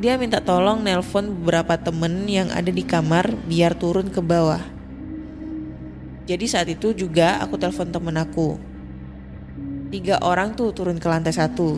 Dia 0.00 0.16
minta 0.16 0.40
tolong 0.40 0.80
nelpon 0.80 1.28
beberapa 1.28 1.76
temen 1.76 2.24
yang 2.24 2.48
ada 2.48 2.72
di 2.72 2.80
kamar 2.80 3.36
biar 3.44 3.76
turun 3.76 4.08
ke 4.08 4.24
bawah. 4.24 4.64
Jadi 6.24 6.44
saat 6.48 6.72
itu 6.72 6.96
juga 6.96 7.36
aku 7.36 7.60
telepon 7.60 7.92
temen 7.92 8.16
aku. 8.16 8.56
Tiga 9.92 10.16
orang 10.24 10.56
tuh 10.56 10.72
turun 10.72 10.96
ke 10.96 11.04
lantai 11.04 11.36
satu. 11.36 11.76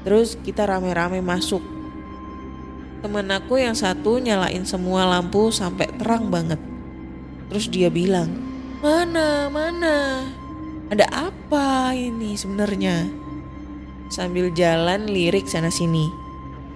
Terus 0.00 0.40
kita 0.40 0.64
rame-rame 0.64 1.20
masuk. 1.20 1.60
Temen 3.04 3.28
aku 3.28 3.60
yang 3.60 3.76
satu 3.76 4.16
nyalain 4.16 4.64
semua 4.64 5.04
lampu 5.04 5.52
sampai 5.52 5.92
terang 6.00 6.32
banget. 6.32 6.56
Terus 7.52 7.68
dia 7.68 7.92
bilang, 7.92 8.32
mana, 8.80 9.52
mana, 9.52 10.24
ada 10.88 11.04
apa 11.12 11.92
ini 11.92 12.32
sebenarnya? 12.32 13.12
Sambil 14.08 14.48
jalan 14.56 15.04
lirik 15.04 15.44
sana 15.44 15.68
sini. 15.68 16.19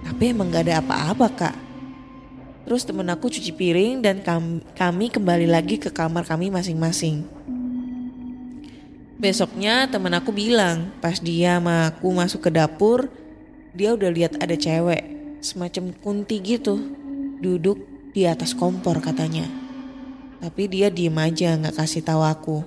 Tapi 0.05 0.29
emang 0.29 0.53
gak 0.53 0.69
ada 0.69 0.85
apa-apa 0.85 1.27
kak. 1.33 1.55
Terus 2.65 2.85
temen 2.85 3.09
aku 3.09 3.29
cuci 3.29 3.53
piring 3.53 4.05
dan 4.05 4.21
kami 4.77 5.09
kembali 5.09 5.49
lagi 5.49 5.81
ke 5.81 5.89
kamar 5.89 6.25
kami 6.25 6.53
masing-masing. 6.53 7.25
Besoknya 9.17 9.89
temen 9.89 10.13
aku 10.13 10.29
bilang 10.29 10.93
pas 11.01 11.17
dia 11.17 11.57
sama 11.57 11.89
aku 11.89 12.13
masuk 12.13 12.45
ke 12.45 12.49
dapur, 12.53 13.09
dia 13.73 13.93
udah 13.93 14.09
lihat 14.09 14.37
ada 14.41 14.53
cewek 14.53 15.05
semacam 15.45 15.93
kunti 16.01 16.41
gitu 16.41 16.77
duduk 17.37 17.77
di 18.17 18.25
atas 18.25 18.57
kompor 18.57 18.97
katanya. 18.97 19.45
Tapi 20.41 20.65
dia 20.65 20.89
diem 20.89 21.15
aja 21.17 21.53
nggak 21.57 21.77
kasih 21.79 22.01
tahu 22.01 22.21
aku. 22.25 22.57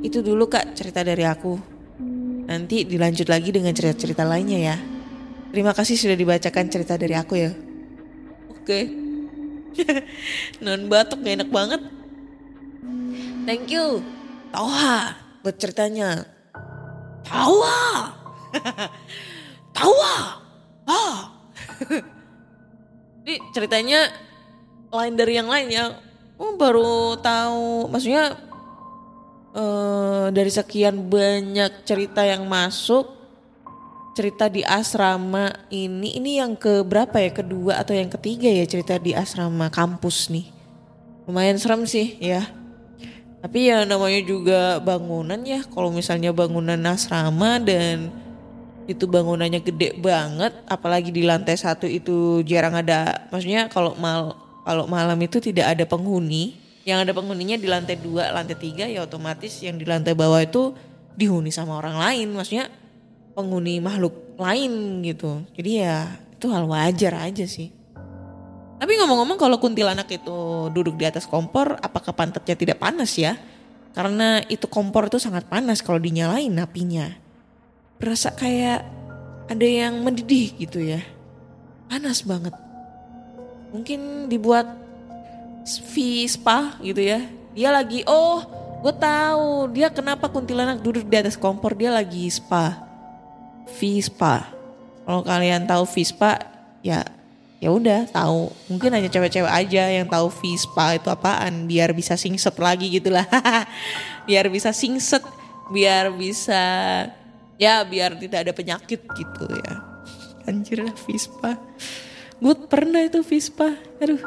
Itu 0.00 0.24
dulu 0.24 0.48
kak 0.48 0.72
cerita 0.72 1.04
dari 1.04 1.28
aku. 1.28 1.60
Nanti 2.48 2.88
dilanjut 2.88 3.28
lagi 3.28 3.52
dengan 3.52 3.76
cerita-cerita 3.76 4.24
lainnya 4.24 4.58
ya. 4.58 4.76
Terima 5.48 5.72
kasih 5.72 5.96
sudah 5.96 6.16
dibacakan 6.16 6.68
cerita 6.68 7.00
dari 7.00 7.16
aku 7.16 7.34
ya. 7.40 7.52
Oke. 8.52 8.80
Non 10.64 10.90
batuk 10.92 11.24
gak 11.24 11.40
enak 11.40 11.50
banget. 11.50 11.82
Thank 13.48 13.72
you. 13.72 14.04
Tawa 14.52 15.16
buat 15.40 15.56
ceritanya. 15.56 16.28
Tawa. 17.24 18.12
Tawa. 19.76 20.14
Ah. 20.84 21.18
Ini 23.24 23.34
ceritanya 23.52 24.08
lain 24.92 25.14
dari 25.16 25.32
yang 25.36 25.48
lain 25.48 25.68
ya. 25.68 25.96
Oh, 26.38 26.54
baru 26.54 27.18
tahu 27.18 27.90
maksudnya 27.90 28.36
uh, 29.52 30.30
dari 30.30 30.48
sekian 30.52 31.10
banyak 31.10 31.82
cerita 31.82 32.22
yang 32.24 32.46
masuk 32.46 33.17
cerita 34.18 34.50
di 34.50 34.66
asrama 34.66 35.54
ini 35.70 36.18
ini 36.18 36.42
yang 36.42 36.58
ke 36.58 36.82
berapa 36.82 37.14
ya? 37.22 37.30
Kedua 37.30 37.78
atau 37.78 37.94
yang 37.94 38.10
ketiga 38.10 38.50
ya 38.50 38.66
cerita 38.66 38.98
di 38.98 39.14
asrama 39.14 39.70
kampus 39.70 40.26
nih? 40.34 40.50
Lumayan 41.30 41.62
serem 41.62 41.86
sih 41.86 42.18
ya. 42.18 42.42
Tapi 43.38 43.70
ya 43.70 43.86
namanya 43.86 44.18
juga 44.26 44.82
bangunan 44.82 45.38
ya. 45.46 45.62
Kalau 45.62 45.94
misalnya 45.94 46.34
bangunan 46.34 46.82
asrama 46.90 47.62
dan 47.62 48.10
itu 48.90 49.06
bangunannya 49.06 49.62
gede 49.62 49.94
banget 50.02 50.50
apalagi 50.66 51.14
di 51.14 51.22
lantai 51.22 51.54
satu 51.60 51.84
itu 51.84 52.40
jarang 52.42 52.72
ada 52.72 53.28
maksudnya 53.28 53.68
kalau 53.68 53.92
mal 54.00 54.48
kalau 54.64 54.84
malam 54.84 55.16
itu 55.24 55.40
tidak 55.40 55.72
ada 55.72 55.88
penghuni, 55.88 56.52
yang 56.84 57.00
ada 57.00 57.16
penghuninya 57.16 57.56
di 57.56 57.64
lantai 57.64 57.96
dua, 57.96 58.28
lantai 58.36 58.52
tiga 58.52 58.84
ya 58.84 59.00
otomatis 59.00 59.64
yang 59.64 59.80
di 59.80 59.88
lantai 59.88 60.12
bawah 60.12 60.44
itu 60.44 60.76
dihuni 61.16 61.48
sama 61.48 61.80
orang 61.80 61.96
lain, 61.96 62.28
maksudnya 62.36 62.68
penghuni 63.38 63.78
makhluk 63.78 64.34
lain 64.34 64.98
gitu. 65.06 65.46
Jadi 65.54 65.86
ya 65.86 66.18
itu 66.34 66.50
hal 66.50 66.66
wajar 66.66 67.14
aja 67.22 67.46
sih. 67.46 67.70
Tapi 68.82 68.92
ngomong-ngomong 68.98 69.38
kalau 69.38 69.62
kuntilanak 69.62 70.10
itu 70.10 70.66
duduk 70.74 70.98
di 70.98 71.06
atas 71.06 71.30
kompor, 71.30 71.78
apakah 71.78 72.10
pantatnya 72.10 72.58
tidak 72.58 72.82
panas 72.82 73.14
ya? 73.14 73.38
Karena 73.94 74.42
itu 74.50 74.66
kompor 74.66 75.06
itu 75.06 75.22
sangat 75.22 75.46
panas 75.46 75.82
kalau 75.82 76.02
dinyalain 76.02 76.50
apinya. 76.58 77.14
Berasa 78.02 78.34
kayak 78.34 78.82
ada 79.46 79.66
yang 79.66 80.02
mendidih 80.02 80.58
gitu 80.58 80.82
ya. 80.82 81.02
Panas 81.86 82.26
banget 82.26 82.54
mungkin 83.68 84.32
dibuat 84.32 84.66
V 85.92 86.24
spa 86.26 86.78
gitu 86.82 87.02
ya. 87.02 87.22
Dia 87.54 87.70
lagi 87.74 88.02
oh 88.06 88.42
gue 88.78 88.94
tahu 88.94 89.74
dia 89.74 89.90
kenapa 89.90 90.30
kuntilanak 90.30 90.78
duduk 90.82 91.06
di 91.06 91.16
atas 91.18 91.34
kompor 91.34 91.74
dia 91.74 91.90
lagi 91.90 92.30
spa 92.30 92.87
V 93.76 94.00
spa. 94.00 94.48
Kalau 95.04 95.20
kalian 95.24 95.68
tahu 95.68 95.84
V 95.84 95.94
spa 96.04 96.40
ya 96.80 97.04
ya 97.58 97.68
udah 97.68 98.08
tahu. 98.08 98.48
Mungkin 98.72 98.94
hanya 98.94 99.12
cewek-cewek 99.12 99.50
aja 99.50 99.84
yang 99.92 100.08
tahu 100.08 100.32
V 100.32 100.56
spa 100.56 100.96
itu 100.96 101.08
apaan 101.12 101.68
biar 101.68 101.92
bisa 101.92 102.16
singset 102.16 102.56
lagi 102.56 102.88
gitulah 102.88 103.26
biar 104.28 104.48
bisa 104.48 104.72
singset 104.72 105.24
biar 105.68 106.08
bisa 106.14 106.62
ya 107.60 107.84
biar 107.84 108.16
tidak 108.16 108.48
ada 108.48 108.52
penyakit 108.56 109.04
gitu 109.04 109.44
ya. 109.64 109.84
Anjir 110.48 110.80
lah 110.80 110.96
V 110.96 111.06
spa 111.18 111.52
gue 112.38 112.54
pernah 112.70 113.02
itu 113.02 113.18
Vispa. 113.26 113.74
Aduh. 113.98 114.18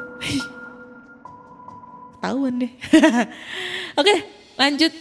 Tahuan 2.21 2.61
deh. 2.61 2.69
Oke 3.99 4.15
Lanjut. 4.59 4.93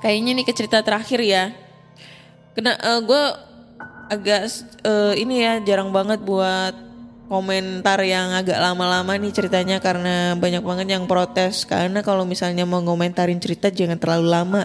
Kayaknya 0.00 0.30
nih 0.40 0.46
ke 0.46 0.52
cerita 0.56 0.80
terakhir 0.80 1.20
ya. 1.20 1.52
Kena 2.56 2.72
gue 3.04 3.22
agak 4.08 4.48
eh, 4.80 5.14
ini 5.20 5.44
ya 5.44 5.60
jarang 5.60 5.92
banget 5.92 6.24
buat 6.24 6.72
komentar 7.26 7.98
yang 8.06 8.32
agak 8.38 8.56
lama-lama 8.56 9.18
nih 9.18 9.34
ceritanya 9.34 9.82
karena 9.82 10.38
banyak 10.38 10.62
banget 10.62 10.94
yang 10.94 11.10
protes 11.10 11.66
karena 11.66 12.00
kalau 12.06 12.22
misalnya 12.22 12.62
mau 12.62 12.78
ngomentarin 12.80 13.42
cerita 13.42 13.68
jangan 13.68 13.98
terlalu 13.98 14.26
lama. 14.30 14.62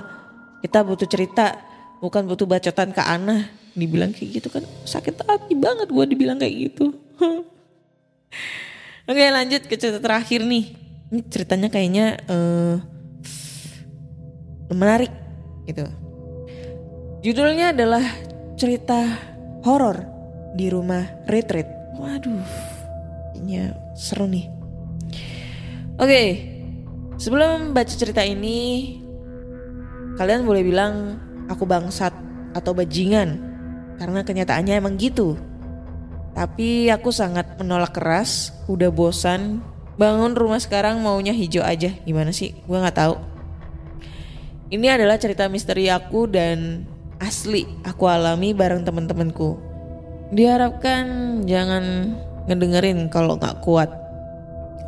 Kita 0.62 0.86
butuh 0.86 1.10
cerita, 1.10 1.58
bukan 2.06 2.30
butuh 2.30 2.46
bacotan 2.46 2.94
ke 2.94 3.02
Ana. 3.02 3.50
Dibilang 3.72 4.12
kayak 4.12 4.30
gitu 4.40 4.48
kan 4.52 4.64
sakit 4.84 5.26
hati 5.26 5.56
banget 5.58 5.90
gue 5.90 6.06
dibilang 6.06 6.38
kayak 6.38 6.70
gitu. 6.70 6.96
Oke 9.10 9.24
lanjut 9.28 9.66
ke 9.66 9.76
cerita 9.76 9.98
terakhir 9.98 10.46
nih. 10.46 10.76
Ini 11.12 11.22
ceritanya 11.28 11.68
kayaknya 11.68 12.06
eh 12.30 12.76
menarik 14.72 15.12
gitu. 15.68 16.01
Judulnya 17.22 17.70
adalah 17.70 18.02
cerita 18.58 18.98
horor 19.62 20.02
di 20.58 20.74
rumah 20.74 21.06
retreat. 21.30 21.70
Waduh, 22.02 22.42
kayaknya 23.38 23.78
seru 23.94 24.26
nih. 24.26 24.50
Oke, 26.02 26.24
sebelum 27.22 27.78
baca 27.78 27.94
cerita 27.94 28.26
ini, 28.26 28.98
kalian 30.18 30.50
boleh 30.50 30.66
bilang 30.66 31.22
aku 31.46 31.62
bangsat 31.70 32.10
atau 32.58 32.74
bajingan 32.74 33.38
karena 34.02 34.26
kenyataannya 34.26 34.82
emang 34.82 34.98
gitu. 34.98 35.38
Tapi 36.34 36.90
aku 36.90 37.14
sangat 37.14 37.54
menolak 37.62 37.94
keras, 37.94 38.50
udah 38.66 38.90
bosan 38.90 39.62
bangun 39.94 40.34
rumah 40.34 40.58
sekarang 40.58 41.06
maunya 41.06 41.38
hijau 41.38 41.62
aja. 41.62 41.94
Gimana 42.02 42.34
sih? 42.34 42.58
Gue 42.66 42.82
nggak 42.82 42.98
tahu. 42.98 43.16
Ini 44.74 44.98
adalah 44.98 45.22
cerita 45.22 45.46
misteri 45.46 45.86
aku 45.86 46.26
dan 46.26 46.90
asli 47.22 47.70
aku 47.86 48.10
alami 48.10 48.52
bareng 48.58 48.82
teman-temanku. 48.82 49.56
Diharapkan 50.34 51.06
jangan 51.46 52.18
ngedengerin 52.50 53.08
kalau 53.14 53.38
nggak 53.38 53.62
kuat. 53.62 53.94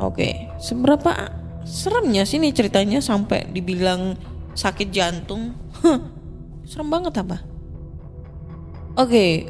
Oke, 0.02 0.50
seberapa 0.58 1.30
seremnya 1.62 2.26
sih 2.26 2.42
nih 2.42 2.50
ceritanya 2.50 2.98
sampai 2.98 3.46
dibilang 3.54 4.18
sakit 4.58 4.90
jantung? 4.90 5.54
Serem 6.70 6.90
banget 6.90 7.14
apa? 7.22 7.38
Oke, 8.98 9.46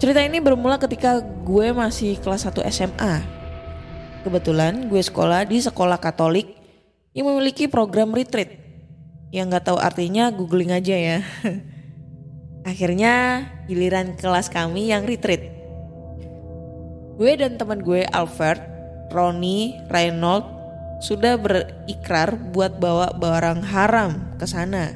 cerita 0.00 0.24
ini 0.24 0.40
bermula 0.40 0.80
ketika 0.80 1.20
gue 1.20 1.72
masih 1.76 2.16
kelas 2.20 2.48
1 2.48 2.64
SMA. 2.72 3.14
Kebetulan 4.20 4.88
gue 4.88 5.00
sekolah 5.00 5.48
di 5.48 5.60
sekolah 5.60 5.96
Katolik 5.96 6.56
yang 7.16 7.28
memiliki 7.28 7.68
program 7.68 8.12
retreat. 8.12 8.60
Yang 9.32 9.46
nggak 9.48 9.64
tahu 9.64 9.78
artinya 9.80 10.28
googling 10.28 10.72
aja 10.72 10.96
ya. 10.96 11.18
Akhirnya 12.60 13.48
giliran 13.64 14.16
kelas 14.20 14.52
kami 14.52 14.92
yang 14.92 15.08
retreat. 15.08 15.48
Gue 17.16 17.36
dan 17.36 17.56
teman 17.56 17.80
gue 17.80 18.04
Albert, 18.12 18.60
Ronnie, 19.12 19.76
Reynold 19.88 20.44
sudah 21.00 21.40
berikrar 21.40 22.36
buat 22.52 22.76
bawa 22.76 23.16
barang 23.16 23.64
haram 23.64 24.36
ke 24.36 24.44
sana. 24.44 24.92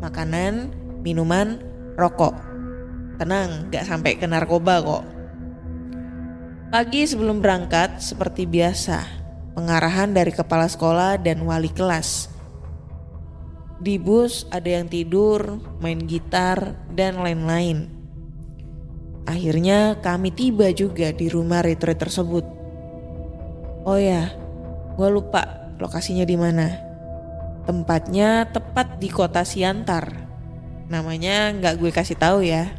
Makanan, 0.00 0.72
minuman, 1.04 1.60
rokok. 2.00 2.32
Tenang, 3.20 3.68
gak 3.68 3.84
sampai 3.84 4.16
ke 4.16 4.24
narkoba 4.24 4.80
kok. 4.80 5.04
Pagi 6.72 7.04
sebelum 7.04 7.44
berangkat 7.44 8.00
seperti 8.00 8.48
biasa, 8.48 9.04
pengarahan 9.52 10.16
dari 10.16 10.32
kepala 10.32 10.64
sekolah 10.64 11.20
dan 11.20 11.44
wali 11.44 11.68
kelas. 11.68 12.29
Di 13.80 13.96
bus 13.96 14.44
ada 14.52 14.68
yang 14.68 14.92
tidur, 14.92 15.56
main 15.80 16.04
gitar, 16.04 16.76
dan 16.92 17.16
lain-lain. 17.24 17.88
Akhirnya 19.24 19.96
kami 20.04 20.28
tiba 20.36 20.68
juga 20.76 21.16
di 21.16 21.32
rumah 21.32 21.64
retreat 21.64 21.96
tersebut. 21.96 22.44
Oh 23.88 23.96
ya, 23.96 24.36
gue 25.00 25.08
lupa 25.08 25.72
lokasinya 25.80 26.28
di 26.28 26.36
mana. 26.36 26.68
Tempatnya 27.64 28.52
tepat 28.52 29.00
di 29.00 29.08
kota 29.08 29.48
Siantar. 29.48 30.12
Namanya 30.92 31.56
nggak 31.56 31.80
gue 31.80 31.88
kasih 31.88 32.20
tahu 32.20 32.44
ya. 32.44 32.76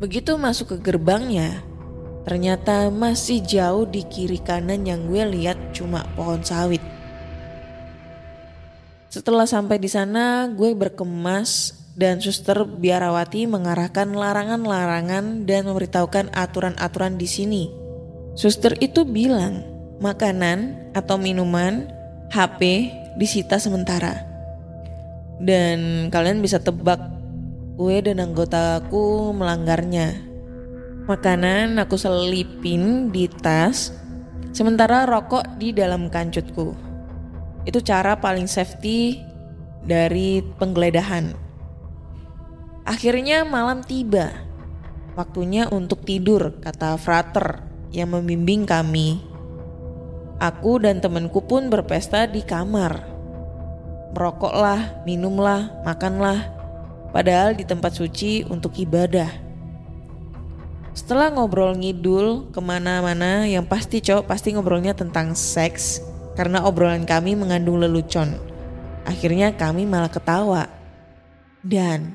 Begitu 0.00 0.40
masuk 0.40 0.72
ke 0.72 0.88
gerbangnya, 0.88 1.60
ternyata 2.24 2.88
masih 2.88 3.44
jauh 3.44 3.84
di 3.84 4.08
kiri 4.08 4.40
kanan 4.40 4.88
yang 4.88 5.04
gue 5.04 5.20
lihat 5.36 5.76
cuma 5.76 6.08
pohon 6.16 6.40
sawit. 6.40 6.95
Setelah 9.16 9.48
sampai 9.48 9.80
di 9.80 9.88
sana, 9.88 10.44
gue 10.52 10.76
berkemas 10.76 11.72
dan 11.96 12.20
suster 12.20 12.68
biarawati 12.68 13.48
mengarahkan 13.48 14.12
larangan-larangan 14.12 15.48
dan 15.48 15.64
memberitahukan 15.64 16.36
aturan-aturan 16.36 17.16
di 17.16 17.24
sini. 17.24 17.64
Suster 18.36 18.76
itu 18.76 19.08
bilang, 19.08 19.64
makanan 20.04 20.92
atau 20.92 21.16
minuman, 21.16 21.88
HP 22.28 22.92
disita 23.16 23.56
sementara. 23.56 24.20
Dan 25.40 26.12
kalian 26.12 26.44
bisa 26.44 26.60
tebak 26.60 27.00
gue 27.80 27.96
dan 28.04 28.20
anggotaku 28.20 29.32
melanggarnya. 29.32 30.12
Makanan 31.08 31.80
aku 31.80 31.96
selipin 31.96 33.08
di 33.08 33.32
tas, 33.32 33.96
sementara 34.52 35.08
rokok 35.08 35.56
di 35.56 35.72
dalam 35.72 36.12
kancutku. 36.12 36.85
Itu 37.66 37.82
cara 37.82 38.14
paling 38.22 38.46
safety 38.46 39.18
dari 39.82 40.38
penggeledahan. 40.56 41.34
Akhirnya 42.86 43.42
malam 43.42 43.82
tiba. 43.82 44.30
Waktunya 45.18 45.66
untuk 45.74 46.06
tidur, 46.06 46.62
kata 46.62 46.94
frater 46.94 47.66
yang 47.90 48.14
membimbing 48.14 48.62
kami. 48.62 49.18
Aku 50.38 50.78
dan 50.78 51.02
temanku 51.02 51.42
pun 51.42 51.66
berpesta 51.66 52.30
di 52.30 52.46
kamar. 52.46 53.02
Merokoklah, 54.14 55.02
minumlah, 55.02 55.82
makanlah. 55.82 56.54
Padahal 57.10 57.56
di 57.56 57.64
tempat 57.66 57.96
suci 57.96 58.44
untuk 58.46 58.76
ibadah. 58.76 59.28
Setelah 60.92 61.32
ngobrol 61.32 61.76
ngidul 61.76 62.52
ke 62.52 62.60
mana-mana 62.60 63.48
yang 63.48 63.64
pasti 63.64 64.00
cowok 64.00 64.28
pasti 64.28 64.52
ngobrolnya 64.52 64.96
tentang 64.96 65.36
seks 65.36 66.00
karena 66.36 66.62
obrolan 66.68 67.08
kami 67.08 67.32
mengandung 67.32 67.80
lelucon. 67.80 68.36
Akhirnya 69.08 69.56
kami 69.56 69.88
malah 69.88 70.12
ketawa. 70.12 70.68
Dan 71.64 72.14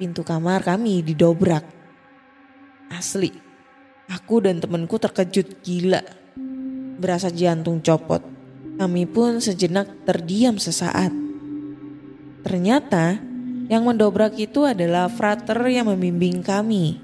pintu 0.00 0.24
kamar 0.24 0.64
kami 0.64 1.04
didobrak. 1.04 1.62
Asli, 2.90 3.30
aku 4.08 4.42
dan 4.42 4.58
temanku 4.58 4.96
terkejut 4.96 5.60
gila. 5.60 6.02
Berasa 6.96 7.28
jantung 7.28 7.84
copot. 7.84 8.24
Kami 8.80 9.04
pun 9.04 9.38
sejenak 9.38 10.04
terdiam 10.08 10.56
sesaat. 10.56 11.12
Ternyata 12.42 13.20
yang 13.66 13.82
mendobrak 13.84 14.38
itu 14.38 14.64
adalah 14.64 15.10
frater 15.10 15.58
yang 15.68 15.90
membimbing 15.90 16.40
kami. 16.40 17.02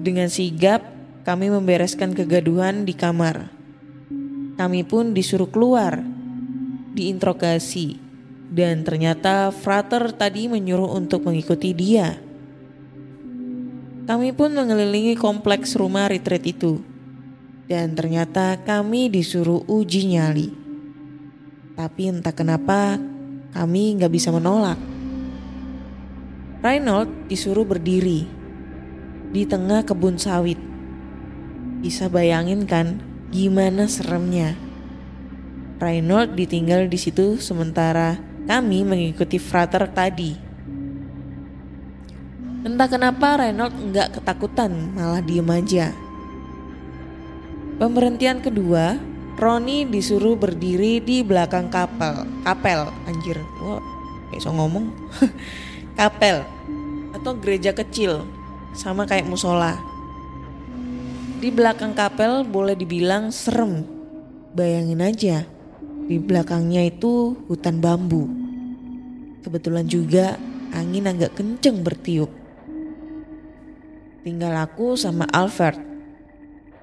Dengan 0.00 0.28
sigap, 0.28 0.84
kami 1.24 1.52
membereskan 1.52 2.12
kegaduhan 2.12 2.84
di 2.84 2.92
kamar. 2.92 3.59
Kami 4.60 4.84
pun 4.84 5.16
disuruh 5.16 5.48
keluar, 5.48 6.04
diinterogasi, 6.92 7.96
dan 8.52 8.84
ternyata 8.84 9.48
frater 9.56 10.12
tadi 10.12 10.52
menyuruh 10.52 11.00
untuk 11.00 11.24
mengikuti 11.24 11.72
dia. 11.72 12.20
Kami 14.04 14.36
pun 14.36 14.52
mengelilingi 14.52 15.16
kompleks 15.16 15.80
rumah 15.80 16.12
retreat 16.12 16.44
itu, 16.44 16.76
dan 17.72 17.96
ternyata 17.96 18.60
kami 18.60 19.08
disuruh 19.08 19.64
uji 19.64 20.12
nyali. 20.12 20.52
Tapi 21.72 22.12
entah 22.12 22.36
kenapa 22.36 23.00
kami 23.56 23.96
nggak 23.96 24.12
bisa 24.12 24.28
menolak. 24.28 24.76
Reynold 26.60 27.32
disuruh 27.32 27.64
berdiri 27.64 28.28
di 29.32 29.42
tengah 29.48 29.88
kebun 29.88 30.20
sawit. 30.20 30.60
Bisa 31.80 32.12
bayangin 32.12 32.68
kan 32.68 33.08
Gimana 33.30 33.86
seremnya? 33.86 34.58
Reynold 35.78 36.34
ditinggal 36.34 36.90
di 36.90 36.98
situ 36.98 37.38
sementara 37.38 38.18
kami 38.50 38.82
mengikuti 38.82 39.38
frater 39.38 39.86
tadi. 39.86 40.34
Entah 42.66 42.90
kenapa 42.90 43.38
Reynold 43.38 43.70
nggak 43.70 44.18
ketakutan, 44.18 44.74
malah 44.98 45.22
diem 45.22 45.46
aja. 45.46 45.94
Pemberhentian 47.78 48.42
kedua, 48.42 48.98
Roni 49.38 49.86
disuruh 49.86 50.34
berdiri 50.34 50.98
di 50.98 51.22
belakang 51.22 51.70
kapel. 51.70 52.26
Kapel, 52.42 52.90
anjir. 53.06 53.38
Wah, 53.62 53.78
kayak 54.34 54.42
so 54.42 54.50
ngomong. 54.50 54.90
kapel 56.02 56.42
atau 57.14 57.32
gereja 57.38 57.70
kecil, 57.70 58.26
sama 58.74 59.06
kayak 59.06 59.30
musola. 59.30 59.89
Di 61.40 61.48
belakang 61.48 61.96
kapel 61.96 62.44
boleh 62.44 62.76
dibilang 62.76 63.32
serem. 63.32 63.80
Bayangin 64.52 65.00
aja, 65.00 65.48
Di 66.04 66.20
belakangnya 66.20 66.84
itu 66.84 67.32
hutan 67.48 67.80
bambu. 67.80 68.28
Kebetulan 69.40 69.88
juga 69.88 70.36
angin 70.76 71.08
agak 71.08 71.40
kenceng 71.40 71.80
bertiup. 71.80 72.28
Tinggal 74.20 74.52
aku 74.68 75.00
sama 75.00 75.24
Alfred. 75.32 75.80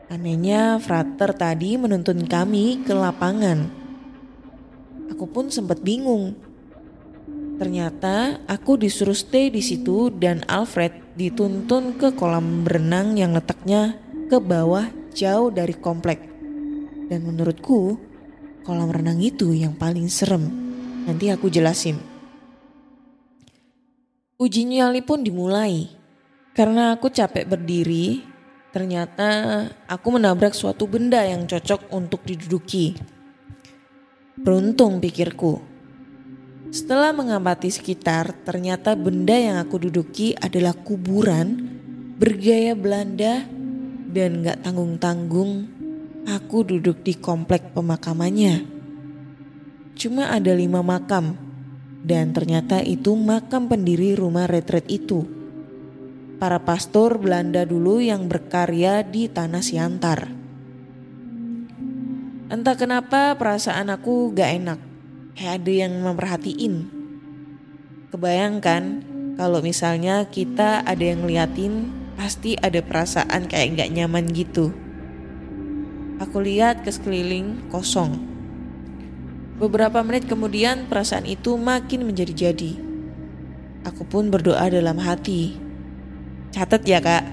Anehnya 0.09 0.81
frater 0.81 1.37
tadi 1.37 1.77
menuntun 1.77 2.25
kami 2.25 2.81
ke 2.81 2.97
lapangan. 2.97 3.69
Aku 5.13 5.29
pun 5.29 5.53
sempat 5.53 5.85
bingung. 5.85 6.33
Ternyata 7.61 8.41
aku 8.49 8.73
disuruh 8.73 9.13
stay 9.13 9.53
di 9.53 9.61
situ 9.61 10.09
dan 10.09 10.41
Alfred 10.49 11.13
dituntun 11.13 11.93
ke 12.01 12.09
kolam 12.17 12.65
berenang 12.65 13.21
yang 13.21 13.37
letaknya 13.37 14.06
ke 14.27 14.37
bawah 14.43 14.91
jauh 15.15 15.49
dari 15.49 15.73
komplek. 15.73 16.19
Dan 17.07 17.23
menurutku 17.23 17.95
kolam 18.67 18.91
renang 18.91 19.23
itu 19.23 19.55
yang 19.55 19.73
paling 19.79 20.11
serem. 20.11 20.43
Nanti 21.07 21.31
aku 21.31 21.47
jelasin. 21.47 21.95
Uji 24.37 24.67
nyali 24.67 24.99
pun 25.01 25.23
dimulai. 25.23 25.87
Karena 26.51 26.93
aku 26.93 27.07
capek 27.07 27.47
berdiri, 27.47 28.21
ternyata 28.75 29.63
aku 29.87 30.07
menabrak 30.19 30.51
suatu 30.51 30.85
benda 30.85 31.23
yang 31.23 31.47
cocok 31.47 31.89
untuk 31.95 32.27
diduduki. 32.27 32.93
Beruntung 34.37 34.99
pikirku. 34.99 35.63
Setelah 36.67 37.15
mengamati 37.15 37.71
sekitar, 37.71 38.35
ternyata 38.43 38.91
benda 38.93 39.33
yang 39.33 39.55
aku 39.55 39.79
duduki 39.87 40.35
adalah 40.35 40.75
kuburan 40.75 41.79
bergaya 42.19 42.75
Belanda 42.75 43.56
dan 44.07 44.43
gak 44.43 44.63
tanggung-tanggung 44.63 45.67
aku 46.27 46.67
duduk 46.67 47.03
di 47.03 47.15
komplek 47.15 47.71
pemakamannya. 47.71 48.67
Cuma 49.95 50.29
ada 50.29 50.51
lima 50.51 50.83
makam 50.83 51.39
dan 52.03 52.35
ternyata 52.35 52.83
itu 52.83 53.15
makam 53.15 53.67
pendiri 53.71 54.13
rumah 54.15 54.45
retret 54.45 54.87
itu. 54.91 55.25
Para 56.37 56.61
pastor 56.61 57.17
Belanda 57.17 57.65
dulu 57.65 57.97
yang 57.97 58.29
berkarya 58.29 59.01
di 59.01 59.25
tanah 59.25 59.63
Siantar. 59.63 60.19
Entah 62.47 62.75
kenapa 62.79 63.35
perasaan 63.35 63.89
aku 63.91 64.31
gak 64.31 64.51
enak, 64.55 64.79
kayak 65.35 65.53
ada 65.59 65.71
yang 65.73 65.93
memperhatiin. 65.99 66.73
Kebayangkan 68.13 68.83
kalau 69.35 69.59
misalnya 69.59 70.29
kita 70.31 70.85
ada 70.85 71.03
yang 71.03 71.25
ngeliatin, 71.25 72.06
pasti 72.17 72.57
ada 72.57 72.81
perasaan 72.81 73.45
kayak 73.45 73.77
gak 73.77 73.93
nyaman 73.93 74.25
gitu. 74.33 74.73
Aku 76.17 76.41
lihat 76.41 76.81
ke 76.81 76.89
sekeliling 76.89 77.69
kosong. 77.69 78.17
Beberapa 79.61 80.01
menit 80.01 80.25
kemudian 80.25 80.89
perasaan 80.89 81.29
itu 81.29 81.53
makin 81.61 82.09
menjadi-jadi. 82.09 82.73
Aku 83.85 84.01
pun 84.03 84.33
berdoa 84.33 84.65
dalam 84.73 84.97
hati. 84.97 85.57
Catat 86.49 86.81
ya 86.89 86.97
kak, 86.97 87.25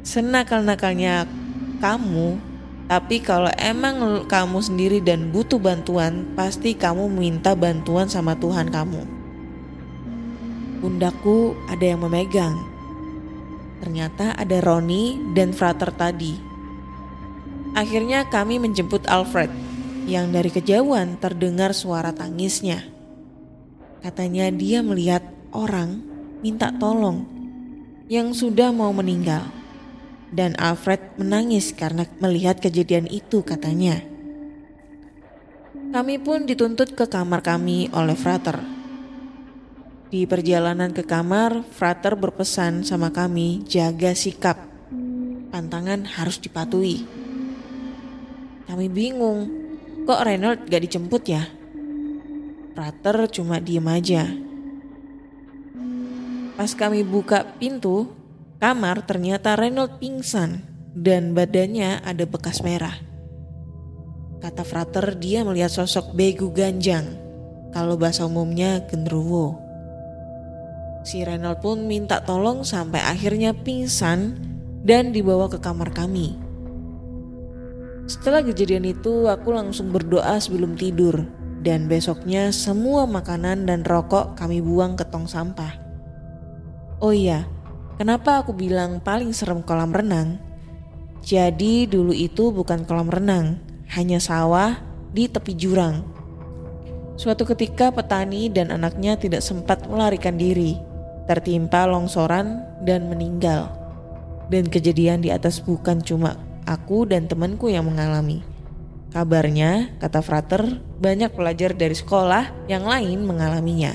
senakal-nakalnya 0.00 1.28
kamu, 1.84 2.40
tapi 2.88 3.20
kalau 3.20 3.52
emang 3.60 4.24
kamu 4.24 4.58
sendiri 4.60 4.98
dan 5.04 5.28
butuh 5.32 5.60
bantuan, 5.60 6.32
pasti 6.32 6.72
kamu 6.72 7.12
minta 7.12 7.52
bantuan 7.52 8.08
sama 8.08 8.36
Tuhan 8.40 8.72
kamu. 8.72 9.04
Bundakku 10.80 11.56
ada 11.68 11.84
yang 11.84 12.00
memegang. 12.00 12.69
Ternyata 13.80 14.36
ada 14.36 14.60
Roni 14.60 15.32
dan 15.32 15.56
Frater 15.56 15.88
tadi. 15.90 16.36
Akhirnya 17.72 18.28
kami 18.28 18.60
menjemput 18.60 19.08
Alfred 19.08 19.48
yang 20.04 20.28
dari 20.30 20.52
kejauhan 20.52 21.16
terdengar 21.16 21.72
suara 21.72 22.12
tangisnya. 22.12 22.84
Katanya 24.04 24.52
dia 24.52 24.84
melihat 24.84 25.24
orang 25.52 26.04
minta 26.44 26.72
tolong 26.76 27.24
yang 28.10 28.34
sudah 28.34 28.74
mau 28.74 28.90
meninggal. 28.92 29.48
Dan 30.30 30.54
Alfred 30.62 31.18
menangis 31.18 31.74
karena 31.74 32.06
melihat 32.22 32.62
kejadian 32.62 33.10
itu 33.10 33.42
katanya. 33.42 33.98
Kami 35.90 36.22
pun 36.22 36.46
dituntut 36.46 36.94
ke 36.94 37.10
kamar 37.10 37.42
kami 37.42 37.90
oleh 37.90 38.14
Frater. 38.14 38.79
Di 40.10 40.26
perjalanan 40.26 40.90
ke 40.90 41.06
kamar, 41.06 41.62
Frater 41.70 42.18
berpesan 42.18 42.82
sama 42.82 43.14
kami 43.14 43.62
jaga 43.62 44.10
sikap. 44.10 44.58
Pantangan 45.54 46.02
harus 46.18 46.42
dipatuhi. 46.42 47.06
Kami 48.66 48.86
bingung 48.90 49.70
Kok 50.10 50.26
Reynold 50.26 50.64
gak 50.66 50.80
dijemput 50.80 51.22
ya? 51.28 51.44
Prater 52.72 53.28
cuma 53.28 53.60
diem 53.60 53.84
aja. 53.84 54.24
Pas 56.56 56.72
kami 56.72 57.04
buka 57.04 57.44
pintu 57.60 58.08
kamar 58.56 59.04
ternyata 59.04 59.54
Reynold 59.60 60.00
pingsan 60.00 60.64
dan 60.96 61.36
badannya 61.36 62.00
ada 62.00 62.24
bekas 62.24 62.64
merah. 62.64 62.96
Kata 64.40 64.64
Frater 64.64 65.12
dia 65.20 65.44
melihat 65.44 65.68
sosok 65.68 66.16
begu 66.16 66.48
ganjang, 66.48 67.04
kalau 67.76 68.00
bahasa 68.00 68.24
umumnya 68.24 68.80
genderuwo. 68.88 69.59
Si 71.00 71.24
Reynold 71.24 71.64
pun 71.64 71.88
minta 71.88 72.20
tolong 72.20 72.60
sampai 72.60 73.00
akhirnya 73.00 73.56
pingsan 73.56 74.36
dan 74.84 75.12
dibawa 75.16 75.48
ke 75.48 75.56
kamar 75.56 75.92
kami. 75.96 76.36
Setelah 78.10 78.42
kejadian 78.42 78.90
itu 78.90 79.30
aku 79.30 79.54
langsung 79.54 79.94
berdoa 79.94 80.36
sebelum 80.42 80.74
tidur 80.74 81.24
dan 81.60 81.86
besoknya 81.86 82.50
semua 82.50 83.06
makanan 83.06 83.68
dan 83.68 83.86
rokok 83.86 84.34
kami 84.34 84.58
buang 84.58 84.96
ke 84.98 85.04
tong 85.08 85.28
sampah. 85.28 85.76
Oh 87.00 87.14
iya, 87.14 87.48
kenapa 87.96 88.44
aku 88.44 88.52
bilang 88.52 89.00
paling 89.00 89.32
serem 89.32 89.64
kolam 89.64 89.94
renang? 89.94 90.36
Jadi 91.24 91.84
dulu 91.88 92.12
itu 92.12 92.52
bukan 92.52 92.84
kolam 92.88 93.08
renang, 93.12 93.60
hanya 93.92 94.20
sawah 94.20 94.80
di 95.12 95.28
tepi 95.28 95.52
jurang. 95.56 96.04
Suatu 97.20 97.44
ketika 97.44 97.92
petani 97.92 98.48
dan 98.48 98.72
anaknya 98.72 99.20
tidak 99.20 99.44
sempat 99.44 99.84
melarikan 99.84 100.40
diri, 100.40 100.80
tertimpa 101.30 101.86
longsoran 101.86 102.66
dan 102.82 103.06
meninggal. 103.06 103.70
Dan 104.50 104.66
kejadian 104.66 105.22
di 105.22 105.30
atas 105.30 105.62
bukan 105.62 106.02
cuma 106.02 106.34
aku 106.66 107.06
dan 107.06 107.30
temanku 107.30 107.70
yang 107.70 107.86
mengalami. 107.86 108.42
Kabarnya, 109.14 109.94
kata 110.02 110.26
Frater, 110.26 110.82
banyak 110.98 111.30
pelajar 111.30 111.70
dari 111.70 111.94
sekolah 111.94 112.66
yang 112.66 112.82
lain 112.82 113.22
mengalaminya. 113.22 113.94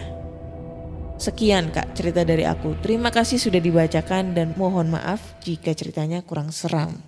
Sekian 1.19 1.71
kak 1.75 1.95
cerita 1.95 2.23
dari 2.23 2.47
aku. 2.47 2.75
Terima 2.79 3.11
kasih 3.11 3.39
sudah 3.39 3.59
dibacakan 3.59 4.35
dan 4.35 4.55
mohon 4.55 4.91
maaf 4.91 5.39
jika 5.43 5.75
ceritanya 5.75 6.23
kurang 6.23 6.55
seram. 6.55 6.99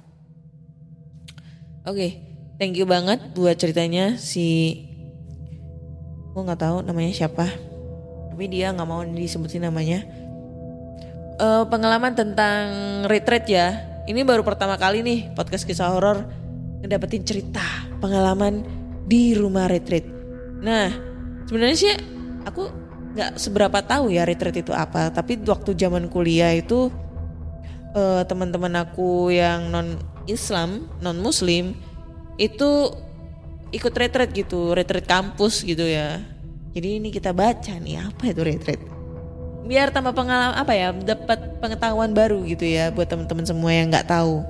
Oke, 1.84 1.96
okay, 1.96 2.12
thank 2.60 2.76
you 2.76 2.88
banget 2.88 3.32
buat 3.32 3.56
ceritanya 3.56 4.20
si 4.20 4.76
gue 6.32 6.42
nggak 6.44 6.64
tahu 6.64 6.78
namanya 6.84 7.12
siapa, 7.16 7.48
tapi 8.38 8.54
dia 8.54 8.70
nggak 8.70 8.86
mau 8.86 9.02
disebutin 9.02 9.66
namanya. 9.66 10.06
Uh, 11.42 11.66
pengalaman 11.74 12.14
tentang 12.14 12.70
retreat 13.10 13.50
ya, 13.50 13.82
ini 14.06 14.22
baru 14.22 14.46
pertama 14.46 14.78
kali 14.78 15.02
nih 15.02 15.34
podcast 15.34 15.66
kisah 15.66 15.90
horor 15.90 16.22
ngedapetin 16.86 17.26
cerita 17.26 17.66
pengalaman 17.98 18.62
di 19.10 19.34
rumah 19.34 19.66
retreat. 19.66 20.06
Nah, 20.62 20.94
sebenarnya 21.50 21.78
sih 21.82 21.94
aku 22.46 22.70
nggak 23.18 23.42
seberapa 23.42 23.82
tahu 23.82 24.14
ya 24.14 24.22
retreat 24.22 24.62
itu 24.62 24.70
apa, 24.70 25.10
tapi 25.10 25.42
waktu 25.42 25.74
zaman 25.74 26.06
kuliah 26.06 26.54
itu 26.54 26.94
uh, 27.98 28.22
teman-teman 28.22 28.86
aku 28.86 29.34
yang 29.34 29.74
non 29.74 29.98
Islam, 30.30 30.86
non 31.02 31.18
Muslim 31.18 31.74
itu 32.38 32.94
ikut 33.74 33.94
retreat 33.98 34.30
gitu, 34.30 34.78
retreat 34.78 35.10
kampus 35.10 35.66
gitu 35.66 35.90
ya. 35.90 36.37
Jadi 36.78 37.02
ini 37.02 37.10
kita 37.10 37.34
baca 37.34 37.74
nih 37.82 38.06
apa 38.06 38.30
itu 38.30 38.46
retreat 38.46 38.98
biar 39.68 39.92
tambah 39.92 40.16
pengalaman 40.16 40.56
apa 40.56 40.74
ya 40.74 40.96
dapat 40.96 41.60
pengetahuan 41.60 42.16
baru 42.16 42.40
gitu 42.48 42.64
ya 42.64 42.90
buat 42.90 43.12
teman-teman 43.12 43.44
semua 43.44 43.76
yang 43.76 43.92
nggak 43.92 44.08
tahu. 44.08 44.42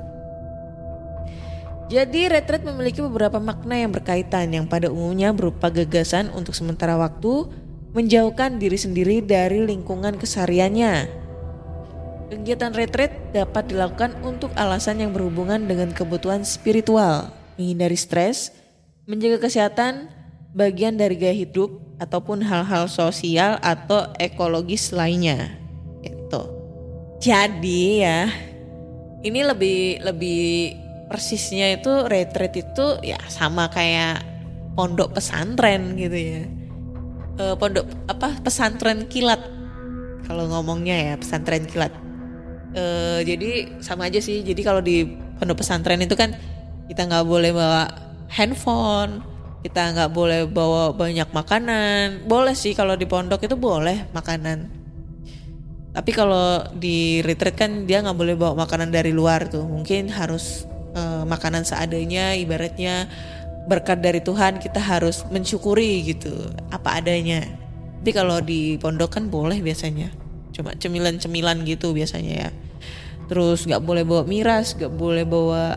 Jadi 1.88 2.28
retret 2.30 2.62
memiliki 2.68 3.02
beberapa 3.02 3.42
makna 3.42 3.80
yang 3.80 3.96
berkaitan 3.96 4.54
yang 4.54 4.68
pada 4.70 4.92
umumnya 4.92 5.34
berupa 5.34 5.72
gagasan 5.72 6.30
untuk 6.36 6.54
sementara 6.54 7.00
waktu 7.00 7.48
menjauhkan 7.96 8.60
diri 8.60 8.76
sendiri 8.78 9.24
dari 9.24 9.64
lingkungan 9.64 10.20
kesehariannya. 10.20 11.26
Kegiatan 12.28 12.76
retret 12.76 13.32
dapat 13.32 13.72
dilakukan 13.72 14.20
untuk 14.20 14.52
alasan 14.60 15.00
yang 15.00 15.16
berhubungan 15.16 15.64
dengan 15.64 15.96
kebutuhan 15.96 16.44
spiritual, 16.44 17.32
menghindari 17.56 17.96
stres, 17.96 18.52
menjaga 19.08 19.48
kesehatan, 19.48 20.12
bagian 20.58 20.97
dari 20.97 21.14
gaya 21.14 21.38
hidup, 21.38 21.88
ataupun 21.97 22.45
hal-hal 22.45 22.86
sosial 22.89 23.58
atau 23.62 24.10
ekologis 24.22 24.93
lainnya. 24.93 25.53
Itu. 26.05 26.41
Jadi 27.18 28.05
ya, 28.05 28.30
ini 29.26 29.41
lebih 29.41 30.05
lebih 30.05 30.78
persisnya 31.10 31.82
itu 31.82 31.89
retreat 32.05 32.53
itu 32.53 33.01
ya 33.01 33.18
sama 33.32 33.72
kayak 33.74 34.22
pondok 34.78 35.18
pesantren 35.18 35.97
gitu 35.97 36.18
ya. 36.18 36.41
Eh, 37.38 37.55
pondok 37.58 37.86
apa 38.10 38.38
pesantren 38.41 39.10
kilat 39.10 39.41
kalau 40.30 40.45
ngomongnya 40.49 41.14
ya 41.14 41.14
pesantren 41.18 41.66
kilat. 41.66 41.93
Eh, 42.78 43.26
jadi 43.26 43.82
sama 43.82 44.14
aja 44.14 44.22
sih. 44.22 44.45
Jadi 44.45 44.62
kalau 44.62 44.86
di 44.86 45.18
pondok 45.41 45.66
pesantren 45.66 45.97
itu 46.05 46.14
kan 46.14 46.38
kita 46.86 47.10
nggak 47.10 47.26
boleh 47.26 47.49
bawa 47.49 47.89
handphone, 48.30 49.26
kita 49.68 49.91
nggak 49.91 50.11
boleh 50.15 50.47
bawa 50.47 50.95
banyak 50.95 51.28
makanan. 51.36 52.24
Boleh 52.24 52.55
sih 52.55 52.72
kalau 52.72 52.95
di 52.95 53.03
pondok 53.03 53.43
itu 53.43 53.59
boleh 53.59 54.07
makanan. 54.15 54.72
Tapi 55.91 56.11
kalau 56.15 56.63
di 56.72 57.20
retreat 57.20 57.59
kan 57.59 57.84
dia 57.84 57.99
nggak 57.99 58.15
boleh 58.15 58.39
bawa 58.39 58.63
makanan 58.63 58.95
dari 58.95 59.11
luar 59.11 59.51
tuh. 59.51 59.68
Mungkin 59.68 60.07
harus 60.07 60.63
eh, 60.95 61.24
makanan 61.28 61.68
seadanya, 61.68 62.32
ibaratnya 62.39 63.11
berkat 63.68 63.99
dari 63.99 64.24
Tuhan 64.24 64.63
kita 64.63 64.80
harus 64.80 65.28
mensyukuri 65.28 66.15
gitu 66.15 66.32
apa 66.72 67.03
adanya. 67.03 67.43
Tapi 67.99 68.11
kalau 68.15 68.39
di 68.39 68.80
pondok 68.80 69.20
kan 69.20 69.28
boleh 69.28 69.59
biasanya. 69.59 70.15
Cuma 70.55 70.80
cemilan-cemilan 70.80 71.68
gitu 71.68 71.91
biasanya 71.91 72.47
ya. 72.47 72.49
Terus 73.28 73.68
nggak 73.68 73.84
boleh 73.84 74.07
bawa 74.07 74.24
miras, 74.24 74.80
nggak 74.80 74.95
boleh 74.95 75.28
bawa 75.28 75.76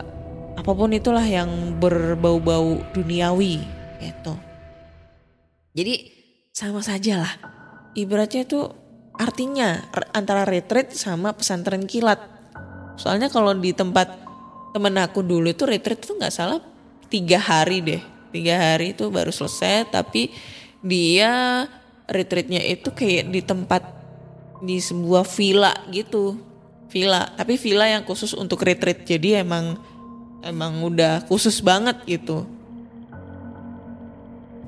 apa 0.54 0.72
pun 0.76 0.94
itulah 0.94 1.24
yang 1.24 1.80
berbau-bau 1.80 2.78
duniawi 2.94 3.79
gitu. 4.00 4.34
Jadi 5.76 5.94
sama 6.50 6.82
saja 6.82 7.22
lah. 7.22 7.32
Ibaratnya 7.94 8.42
itu 8.46 8.66
artinya 9.14 9.90
antara 10.16 10.48
retreat 10.48 10.96
sama 10.96 11.36
pesantren 11.36 11.84
kilat. 11.84 12.18
Soalnya 12.98 13.28
kalau 13.28 13.54
di 13.54 13.70
tempat 13.76 14.08
temen 14.74 14.94
aku 14.98 15.22
dulu 15.22 15.50
itu 15.50 15.66
retreat 15.66 16.02
itu 16.02 16.14
nggak 16.16 16.34
salah 16.34 16.58
tiga 17.12 17.38
hari 17.38 17.84
deh. 17.84 18.02
Tiga 18.30 18.56
hari 18.56 18.94
itu 18.94 19.10
baru 19.10 19.34
selesai 19.34 19.90
tapi 19.90 20.30
dia 20.80 21.66
retreatnya 22.10 22.62
itu 22.64 22.90
kayak 22.90 23.30
di 23.30 23.40
tempat 23.42 23.82
di 24.62 24.78
sebuah 24.78 25.24
villa 25.26 25.72
gitu. 25.90 26.36
Villa, 26.90 27.30
tapi 27.38 27.54
villa 27.54 27.86
yang 27.86 28.02
khusus 28.02 28.34
untuk 28.34 28.66
retreat. 28.66 29.06
Jadi 29.06 29.38
emang 29.38 29.78
emang 30.42 30.82
udah 30.82 31.22
khusus 31.30 31.62
banget 31.62 32.02
gitu. 32.06 32.42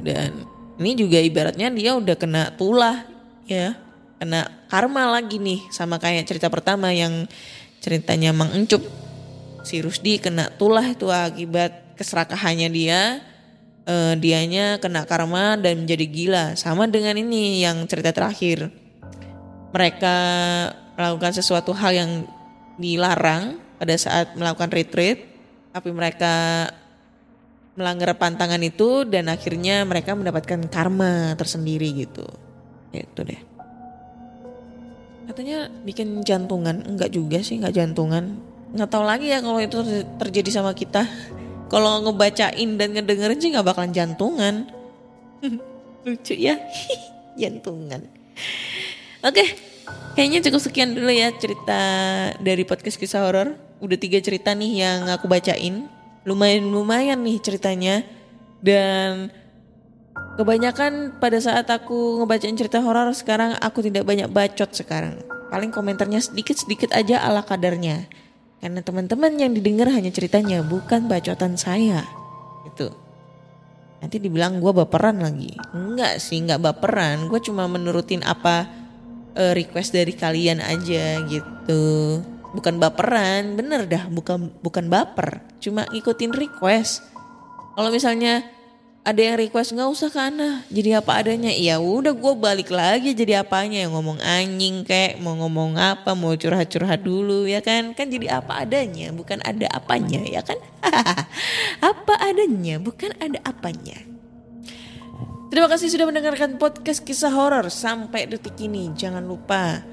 Dan 0.00 0.48
ini 0.80 0.96
juga 0.96 1.18
ibaratnya 1.20 1.68
dia 1.68 1.92
udah 1.98 2.16
kena 2.16 2.54
tulah 2.56 3.04
ya. 3.44 3.76
Kena 4.16 4.46
karma 4.70 5.10
lagi 5.18 5.42
nih 5.42 5.66
sama 5.74 5.98
kayak 5.98 6.24
cerita 6.30 6.46
pertama 6.46 6.94
yang 6.94 7.26
ceritanya 7.82 8.30
Mang 8.30 8.54
Encup. 8.54 8.80
Si 9.66 9.82
Rusdi 9.82 10.22
kena 10.22 10.48
tulah 10.54 10.86
itu 10.86 11.10
akibat 11.10 11.98
keserakahannya 11.98 12.68
dia. 12.70 13.20
Eh, 13.82 14.14
dianya 14.14 14.78
kena 14.78 15.02
karma 15.02 15.58
dan 15.58 15.82
menjadi 15.82 16.06
gila. 16.06 16.44
Sama 16.54 16.86
dengan 16.86 17.18
ini 17.18 17.66
yang 17.66 17.82
cerita 17.90 18.14
terakhir. 18.14 18.70
Mereka 19.74 20.16
melakukan 20.94 21.34
sesuatu 21.34 21.74
hal 21.74 21.90
yang 21.90 22.10
dilarang 22.78 23.58
pada 23.82 23.94
saat 23.98 24.38
melakukan 24.38 24.70
retreat. 24.70 25.26
Tapi 25.74 25.90
mereka 25.90 26.68
melanggar 27.72 28.12
pantangan 28.20 28.60
itu 28.60 29.08
dan 29.08 29.32
akhirnya 29.32 29.80
mereka 29.88 30.12
mendapatkan 30.12 30.60
karma 30.68 31.32
tersendiri 31.40 32.04
gitu. 32.04 32.24
Itu 32.92 33.24
deh. 33.24 33.40
Katanya 35.32 35.72
bikin 35.86 36.20
jantungan, 36.20 36.84
enggak 36.84 37.14
juga 37.14 37.40
sih, 37.40 37.56
enggak 37.56 37.72
jantungan. 37.72 38.36
Nggak 38.76 38.90
tahu 38.92 39.04
lagi 39.04 39.32
ya 39.32 39.40
kalau 39.40 39.60
itu 39.60 39.80
ter- 39.80 40.08
terjadi 40.20 40.50
sama 40.60 40.72
kita. 40.76 41.04
Kalau 41.72 42.04
ngebacain 42.04 42.76
dan 42.76 42.92
ngedengerin 42.92 43.40
sih 43.40 43.48
nggak 43.48 43.64
bakalan 43.64 43.96
jantungan. 43.96 44.68
Lucu 46.04 46.36
ya, 46.36 46.60
jantungan. 47.40 48.04
Oke, 49.24 49.56
kayaknya 50.12 50.44
cukup 50.44 50.60
sekian 50.60 50.92
dulu 50.92 51.08
ya 51.08 51.32
cerita 51.32 51.80
dari 52.44 52.68
podcast 52.68 53.00
kisah 53.00 53.24
horor. 53.24 53.56
Udah 53.80 53.96
tiga 53.96 54.20
cerita 54.20 54.52
nih 54.52 54.84
yang 54.84 55.08
aku 55.08 55.32
bacain. 55.32 55.88
Lumayan-lumayan 56.22 57.22
nih 57.22 57.38
ceritanya. 57.42 58.06
Dan 58.62 59.30
kebanyakan 60.38 61.18
pada 61.18 61.38
saat 61.42 61.66
aku 61.66 62.22
ngebacain 62.22 62.54
cerita 62.54 62.78
horor 62.78 63.10
sekarang 63.12 63.58
aku 63.58 63.82
tidak 63.82 64.06
banyak 64.06 64.30
bacot 64.30 64.70
sekarang. 64.70 65.18
Paling 65.52 65.74
komentarnya 65.74 66.22
sedikit-sedikit 66.22 66.94
aja 66.94 67.20
ala 67.20 67.44
kadarnya. 67.44 68.08
Karena 68.62 68.78
teman-teman 68.78 69.34
yang 69.36 69.52
didengar 69.52 69.90
hanya 69.90 70.14
ceritanya 70.14 70.62
bukan 70.62 71.10
bacotan 71.10 71.58
saya. 71.58 72.06
Itu. 72.62 72.94
Nanti 73.98 74.22
dibilang 74.22 74.62
gue 74.62 74.72
baperan 74.74 75.18
lagi. 75.18 75.54
Enggak 75.74 76.22
sih, 76.22 76.38
enggak 76.38 76.62
baperan. 76.62 77.26
Gue 77.26 77.42
cuma 77.42 77.66
menurutin 77.66 78.22
apa 78.22 78.70
eh, 79.34 79.52
request 79.52 79.94
dari 79.94 80.14
kalian 80.14 80.62
aja 80.62 81.20
gitu. 81.26 82.22
Bukan 82.52 82.76
baperan, 82.76 83.56
bener 83.56 83.88
dah, 83.88 84.04
bukan 84.12 84.52
bukan 84.60 84.92
baper. 84.92 85.40
Cuma 85.60 85.88
ngikutin 85.88 86.32
request. 86.36 87.00
Kalau 87.72 87.88
misalnya 87.88 88.44
ada 89.02 89.18
yang 89.18 89.34
request 89.34 89.74
nggak 89.74 89.90
usah 89.90 90.14
ke 90.14 90.20
Ana, 90.20 90.62
jadi 90.70 91.02
apa 91.02 91.24
adanya. 91.24 91.50
Ya 91.50 91.82
udah 91.82 92.14
gue 92.14 92.34
balik 92.38 92.70
lagi 92.70 93.16
jadi 93.18 93.42
apanya 93.42 93.82
yang 93.82 93.98
ngomong 93.98 94.22
anjing 94.22 94.86
kayak 94.86 95.18
mau 95.18 95.34
ngomong 95.34 95.74
apa, 95.74 96.14
mau 96.14 96.36
curhat-curhat 96.38 97.02
dulu 97.02 97.50
ya 97.50 97.58
kan? 97.58 97.98
Kan 97.98 98.14
jadi 98.14 98.38
apa 98.38 98.62
adanya, 98.62 99.10
bukan 99.10 99.42
ada 99.42 99.66
apanya 99.74 100.22
ya 100.22 100.44
kan? 100.46 100.60
apa 101.90 102.14
adanya, 102.22 102.78
bukan 102.78 103.10
ada 103.18 103.42
apanya. 103.42 104.12
Terima 105.52 105.68
kasih 105.68 105.92
sudah 105.92 106.08
mendengarkan 106.08 106.56
podcast 106.56 107.04
kisah 107.04 107.28
horor 107.28 107.68
sampai 107.68 108.24
detik 108.24 108.56
ini. 108.56 108.88
Jangan 108.96 109.20
lupa 109.20 109.84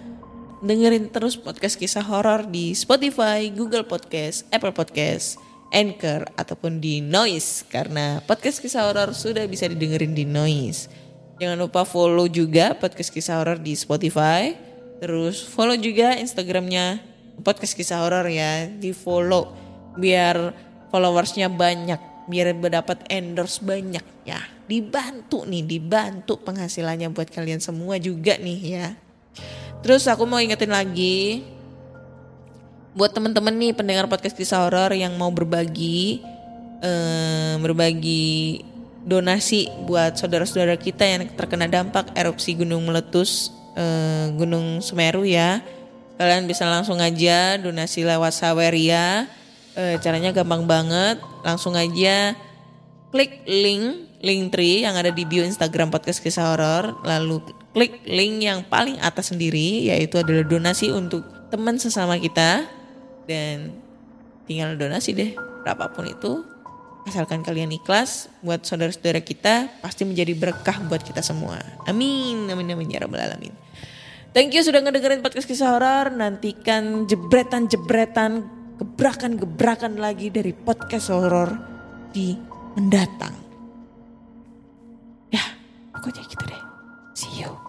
dengerin 0.60 1.08
terus 1.08 1.40
podcast 1.40 1.80
kisah 1.80 2.04
horor 2.04 2.44
di 2.48 2.76
Spotify, 2.76 3.48
Google 3.48 3.88
Podcast, 3.88 4.44
Apple 4.52 4.76
Podcast, 4.76 5.40
Anchor 5.72 6.28
ataupun 6.36 6.84
di 6.84 7.00
Noise 7.00 7.64
karena 7.72 8.20
podcast 8.28 8.60
kisah 8.60 8.92
horor 8.92 9.16
sudah 9.16 9.48
bisa 9.48 9.72
didengerin 9.72 10.12
di 10.12 10.28
Noise. 10.28 10.92
Jangan 11.40 11.56
lupa 11.56 11.88
follow 11.88 12.28
juga 12.28 12.76
podcast 12.76 13.08
kisah 13.16 13.40
horor 13.40 13.60
di 13.64 13.72
Spotify. 13.72 14.52
Terus 15.00 15.48
follow 15.48 15.80
juga 15.80 16.20
Instagramnya 16.20 17.00
podcast 17.40 17.72
kisah 17.72 18.04
horor 18.04 18.28
ya, 18.28 18.68
di 18.68 18.92
follow 18.92 19.56
biar 19.96 20.52
followersnya 20.92 21.48
banyak, 21.48 22.28
biar 22.28 22.52
dapat 22.60 23.08
endorse 23.08 23.64
banyak 23.64 24.04
ya. 24.28 24.44
Dibantu 24.68 25.48
nih, 25.48 25.64
dibantu 25.64 26.36
penghasilannya 26.44 27.10
buat 27.16 27.32
kalian 27.32 27.64
semua 27.64 27.96
juga 27.96 28.36
nih 28.36 28.60
ya. 28.60 28.88
Terus 29.80 30.04
aku 30.12 30.28
mau 30.28 30.44
ingetin 30.44 30.72
lagi 30.72 31.44
buat 32.92 33.16
temen-temen 33.16 33.56
nih 33.56 33.72
pendengar 33.72 34.12
podcast 34.12 34.36
kisah 34.36 34.68
horor 34.68 34.92
yang 34.92 35.16
mau 35.16 35.32
berbagi 35.32 36.20
eh, 36.84 37.56
berbagi 37.62 38.60
donasi 39.08 39.72
buat 39.88 40.20
saudara-saudara 40.20 40.76
kita 40.76 41.08
yang 41.08 41.24
terkena 41.32 41.72
dampak 41.72 42.12
erupsi 42.12 42.60
gunung 42.60 42.92
meletus 42.92 43.56
eh, 43.80 44.28
Gunung 44.36 44.84
Semeru 44.84 45.24
ya. 45.24 45.64
Kalian 46.20 46.52
bisa 46.52 46.68
langsung 46.68 47.00
aja 47.00 47.56
donasi 47.56 48.04
lewat 48.04 48.36
Saweria. 48.36 49.32
Eh, 49.80 49.96
caranya 50.04 50.36
gampang 50.36 50.68
banget. 50.68 51.24
Langsung 51.48 51.80
aja 51.80 52.36
klik 53.10 53.42
link 53.50 54.10
link 54.22 54.52
tree 54.54 54.86
yang 54.86 54.94
ada 54.94 55.10
di 55.10 55.26
bio 55.26 55.42
Instagram 55.42 55.90
podcast 55.90 56.22
kisah 56.22 56.54
horor. 56.54 56.98
Lalu 57.06 57.42
klik 57.74 58.06
link 58.06 58.46
yang 58.46 58.66
paling 58.68 58.98
atas 59.02 59.34
sendiri 59.34 59.90
yaitu 59.90 60.22
adalah 60.22 60.46
donasi 60.46 60.94
untuk 60.94 61.26
teman 61.50 61.80
sesama 61.82 62.20
kita. 62.22 62.68
Dan 63.30 63.78
tinggal 64.50 64.74
donasi 64.78 65.14
deh 65.14 65.32
berapapun 65.62 66.10
itu. 66.10 66.46
Asalkan 67.08 67.42
kalian 67.42 67.74
ikhlas 67.74 68.30
buat 68.46 68.62
saudara-saudara 68.62 69.24
kita 69.24 69.72
pasti 69.82 70.06
menjadi 70.06 70.36
berkah 70.38 70.78
buat 70.86 71.02
kita 71.02 71.26
semua. 71.26 71.58
Amin 71.90 72.46
amin 72.46 72.76
amin 72.76 72.94
ya 72.94 73.02
rabbal 73.02 73.24
alamin. 73.24 73.56
Thank 74.30 74.54
you 74.54 74.62
sudah 74.62 74.86
ngedengerin 74.86 75.26
podcast 75.26 75.50
kisah 75.50 75.74
horor. 75.74 76.14
Nantikan 76.14 77.10
jebretan-jebretan 77.10 78.60
gebrakan-gebrakan 78.78 79.98
lagi 79.98 80.30
dari 80.30 80.54
podcast 80.54 81.10
horor 81.10 81.50
di 82.14 82.49
mendatang. 82.80 83.36
Ya 85.36 85.44
pokoknya 85.92 86.24
gitu 86.32 86.44
deh. 86.48 86.64
See 87.12 87.44
you 87.44 87.69